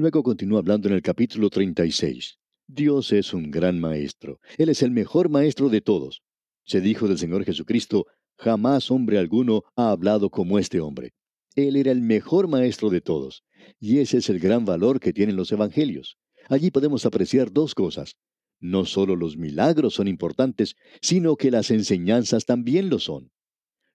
Luego 0.00 0.22
continúa 0.22 0.60
hablando 0.60 0.88
en 0.88 0.94
el 0.94 1.02
capítulo 1.02 1.50
36. 1.50 2.38
Dios 2.66 3.12
es 3.12 3.34
un 3.34 3.50
gran 3.50 3.78
maestro. 3.78 4.40
Él 4.56 4.70
es 4.70 4.82
el 4.82 4.92
mejor 4.92 5.28
maestro 5.28 5.68
de 5.68 5.82
todos. 5.82 6.22
Se 6.64 6.80
dijo 6.80 7.06
del 7.06 7.18
Señor 7.18 7.44
Jesucristo, 7.44 8.06
jamás 8.38 8.90
hombre 8.90 9.18
alguno 9.18 9.62
ha 9.76 9.90
hablado 9.90 10.30
como 10.30 10.58
este 10.58 10.80
hombre. 10.80 11.12
Él 11.54 11.76
era 11.76 11.92
el 11.92 12.00
mejor 12.00 12.48
maestro 12.48 12.88
de 12.88 13.02
todos. 13.02 13.44
Y 13.78 13.98
ese 13.98 14.16
es 14.16 14.30
el 14.30 14.38
gran 14.40 14.64
valor 14.64 15.00
que 15.00 15.12
tienen 15.12 15.36
los 15.36 15.52
evangelios. 15.52 16.16
Allí 16.48 16.70
podemos 16.70 17.04
apreciar 17.04 17.52
dos 17.52 17.74
cosas. 17.74 18.16
No 18.58 18.86
solo 18.86 19.16
los 19.16 19.36
milagros 19.36 19.92
son 19.92 20.08
importantes, 20.08 20.76
sino 21.02 21.36
que 21.36 21.50
las 21.50 21.70
enseñanzas 21.70 22.46
también 22.46 22.88
lo 22.88 23.00
son. 23.00 23.32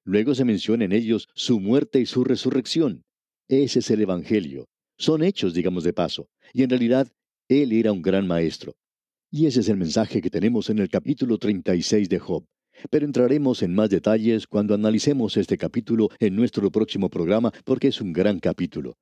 Luego 0.04 0.36
se 0.36 0.46
menciona 0.46 0.86
en 0.86 0.92
ellos 0.92 1.30
su 1.34 1.60
muerte 1.60 2.00
y 2.00 2.06
su 2.06 2.24
resurrección. 2.24 3.06
Ese 3.48 3.80
es 3.80 3.90
el 3.90 4.02
Evangelio. 4.02 4.68
Son 4.98 5.24
hechos, 5.24 5.54
digamos 5.54 5.84
de 5.84 5.92
paso, 5.92 6.30
y 6.54 6.64
en 6.64 6.70
realidad 6.70 7.12
él 7.50 7.74
era 7.74 7.92
un 7.92 8.02
gran 8.02 8.26
maestro. 8.26 8.76
Y 9.30 9.46
ese 9.46 9.60
es 9.60 9.68
el 9.68 9.76
mensaje 9.76 10.22
que 10.22 10.30
tenemos 10.30 10.70
en 10.70 10.80
el 10.80 10.88
capítulo 10.88 11.38
36 11.38 12.08
de 12.08 12.20
Job. 12.20 12.46
Pero 12.90 13.06
entraremos 13.06 13.62
en 13.62 13.76
más 13.76 13.90
detalles 13.90 14.48
cuando 14.48 14.74
analicemos 14.74 15.36
este 15.36 15.58
capítulo 15.58 16.10
en 16.20 16.36
nuestro 16.36 16.72
próximo 16.72 17.10
programa, 17.10 17.52
porque 17.66 17.90
es 17.90 18.00
un 18.00 18.14
gran 18.14 18.40
capítulo. 18.40 18.96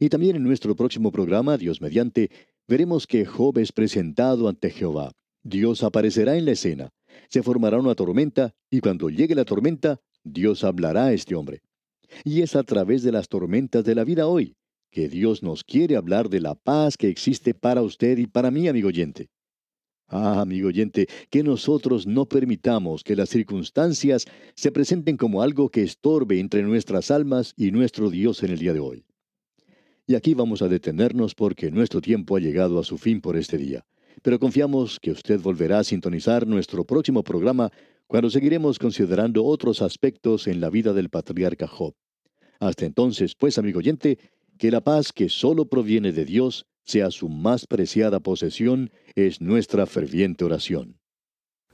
Y 0.00 0.08
también 0.08 0.34
en 0.34 0.42
nuestro 0.42 0.74
próximo 0.74 1.12
programa, 1.12 1.56
Dios 1.56 1.80
mediante, 1.80 2.30
veremos 2.66 3.06
que 3.06 3.24
Job 3.24 3.58
es 3.58 3.70
presentado 3.70 4.48
ante 4.48 4.70
Jehová. 4.70 5.12
Dios 5.44 5.84
aparecerá 5.84 6.36
en 6.36 6.46
la 6.46 6.52
escena. 6.52 6.90
Se 7.28 7.44
formará 7.44 7.78
una 7.78 7.94
tormenta, 7.94 8.54
y 8.70 8.80
cuando 8.80 9.08
llegue 9.08 9.36
la 9.36 9.44
tormenta, 9.44 10.00
Dios 10.24 10.64
hablará 10.64 11.06
a 11.06 11.12
este 11.12 11.36
hombre. 11.36 11.62
Y 12.24 12.42
es 12.42 12.56
a 12.56 12.64
través 12.64 13.04
de 13.04 13.12
las 13.12 13.28
tormentas 13.28 13.84
de 13.84 13.94
la 13.94 14.02
vida 14.02 14.26
hoy 14.26 14.57
que 14.90 15.08
Dios 15.08 15.42
nos 15.42 15.64
quiere 15.64 15.96
hablar 15.96 16.28
de 16.28 16.40
la 16.40 16.54
paz 16.54 16.96
que 16.96 17.08
existe 17.08 17.54
para 17.54 17.82
usted 17.82 18.18
y 18.18 18.26
para 18.26 18.50
mí, 18.50 18.68
amigo 18.68 18.88
oyente. 18.88 19.28
Ah, 20.08 20.40
amigo 20.40 20.68
oyente, 20.68 21.06
que 21.28 21.42
nosotros 21.42 22.06
no 22.06 22.26
permitamos 22.26 23.04
que 23.04 23.14
las 23.14 23.28
circunstancias 23.28 24.24
se 24.54 24.72
presenten 24.72 25.18
como 25.18 25.42
algo 25.42 25.68
que 25.68 25.82
estorbe 25.82 26.40
entre 26.40 26.62
nuestras 26.62 27.10
almas 27.10 27.52
y 27.56 27.70
nuestro 27.72 28.08
Dios 28.08 28.42
en 28.42 28.50
el 28.50 28.58
día 28.58 28.72
de 28.72 28.80
hoy. 28.80 29.04
Y 30.06 30.14
aquí 30.14 30.32
vamos 30.32 30.62
a 30.62 30.68
detenernos 30.68 31.34
porque 31.34 31.70
nuestro 31.70 32.00
tiempo 32.00 32.36
ha 32.36 32.40
llegado 32.40 32.78
a 32.78 32.84
su 32.84 32.96
fin 32.96 33.20
por 33.20 33.36
este 33.36 33.58
día. 33.58 33.84
Pero 34.22 34.38
confiamos 34.38 34.98
que 34.98 35.10
usted 35.10 35.38
volverá 35.40 35.80
a 35.80 35.84
sintonizar 35.84 36.46
nuestro 36.46 36.84
próximo 36.84 37.22
programa 37.22 37.70
cuando 38.06 38.30
seguiremos 38.30 38.78
considerando 38.78 39.44
otros 39.44 39.82
aspectos 39.82 40.46
en 40.46 40.62
la 40.62 40.70
vida 40.70 40.94
del 40.94 41.10
patriarca 41.10 41.68
Job. 41.68 41.94
Hasta 42.58 42.86
entonces, 42.86 43.34
pues, 43.34 43.58
amigo 43.58 43.80
oyente, 43.80 44.18
que 44.58 44.70
la 44.70 44.82
paz 44.82 45.12
que 45.12 45.28
solo 45.28 45.66
proviene 45.66 46.12
de 46.12 46.24
Dios 46.24 46.66
sea 46.84 47.10
su 47.10 47.28
más 47.28 47.66
preciada 47.66 48.20
posesión 48.20 48.90
es 49.14 49.40
nuestra 49.40 49.86
ferviente 49.86 50.44
oración. 50.44 50.98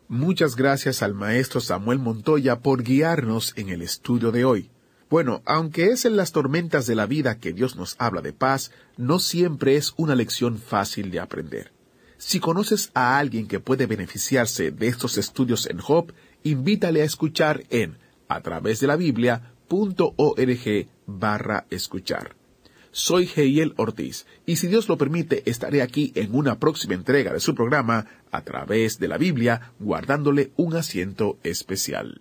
Muchas 0.09 0.55
gracias 0.55 1.03
al 1.03 1.15
maestro 1.15 1.61
Samuel 1.61 1.99
Montoya 1.99 2.61
por 2.61 2.83
guiarnos 2.83 3.55
en 3.57 3.71
el 3.71 3.81
estudio 3.81 4.33
de 4.33 4.45
hoy. 4.45 4.71
Bueno, 5.09 5.43
aunque 5.47 5.87
es 5.87 6.05
en 6.05 6.17
las 6.17 6.33
tormentas 6.33 6.87
de 6.87 6.95
la 6.95 7.07
vida 7.07 7.39
que 7.39 7.53
Dios 7.53 7.77
nos 7.77 7.97
habla 7.99 8.21
de 8.21 8.33
paz, 8.33 8.71
no 8.97 9.19
siempre 9.19 9.77
es 9.77 9.95
una 9.97 10.15
lección 10.15 10.59
fácil 10.59 11.11
de 11.11 11.21
aprender. 11.21 11.73
Si 12.19 12.41
conoces 12.41 12.91
a 12.95 13.19
alguien 13.19 13.47
que 13.47 13.61
puede 13.61 13.87
beneficiarse 13.87 14.71
de 14.71 14.89
estos 14.89 15.17
estudios 15.17 15.67
en 15.67 15.79
Job, 15.79 16.13
invítale 16.43 17.03
a 17.03 17.05
escuchar 17.05 17.65
en 17.71 17.99
a 18.29 18.41
través 18.41 18.81
de 18.81 18.87
la 18.87 18.97
Biblia.org 18.97 20.89
barra 21.07 21.67
escuchar. 21.71 22.35
Soy 22.97 23.29
Heiel 23.35 23.75
Ortiz 23.77 24.25
y 24.47 24.55
si 24.55 24.69
Dios 24.69 24.89
lo 24.89 24.97
permite 24.97 25.43
estaré 25.51 25.83
aquí 25.83 26.13
en 26.15 26.33
una 26.33 26.61
próxima 26.61 26.95
entrega 26.95 27.33
de 27.33 27.41
su 27.41 27.53
programa 27.53 28.07
a 28.31 28.43
través 28.43 29.01
de 29.01 29.09
la 29.09 29.19
Biblia 29.19 29.73
guardándole 29.81 30.53
un 30.55 30.77
asiento 30.77 31.37
especial. 31.43 32.21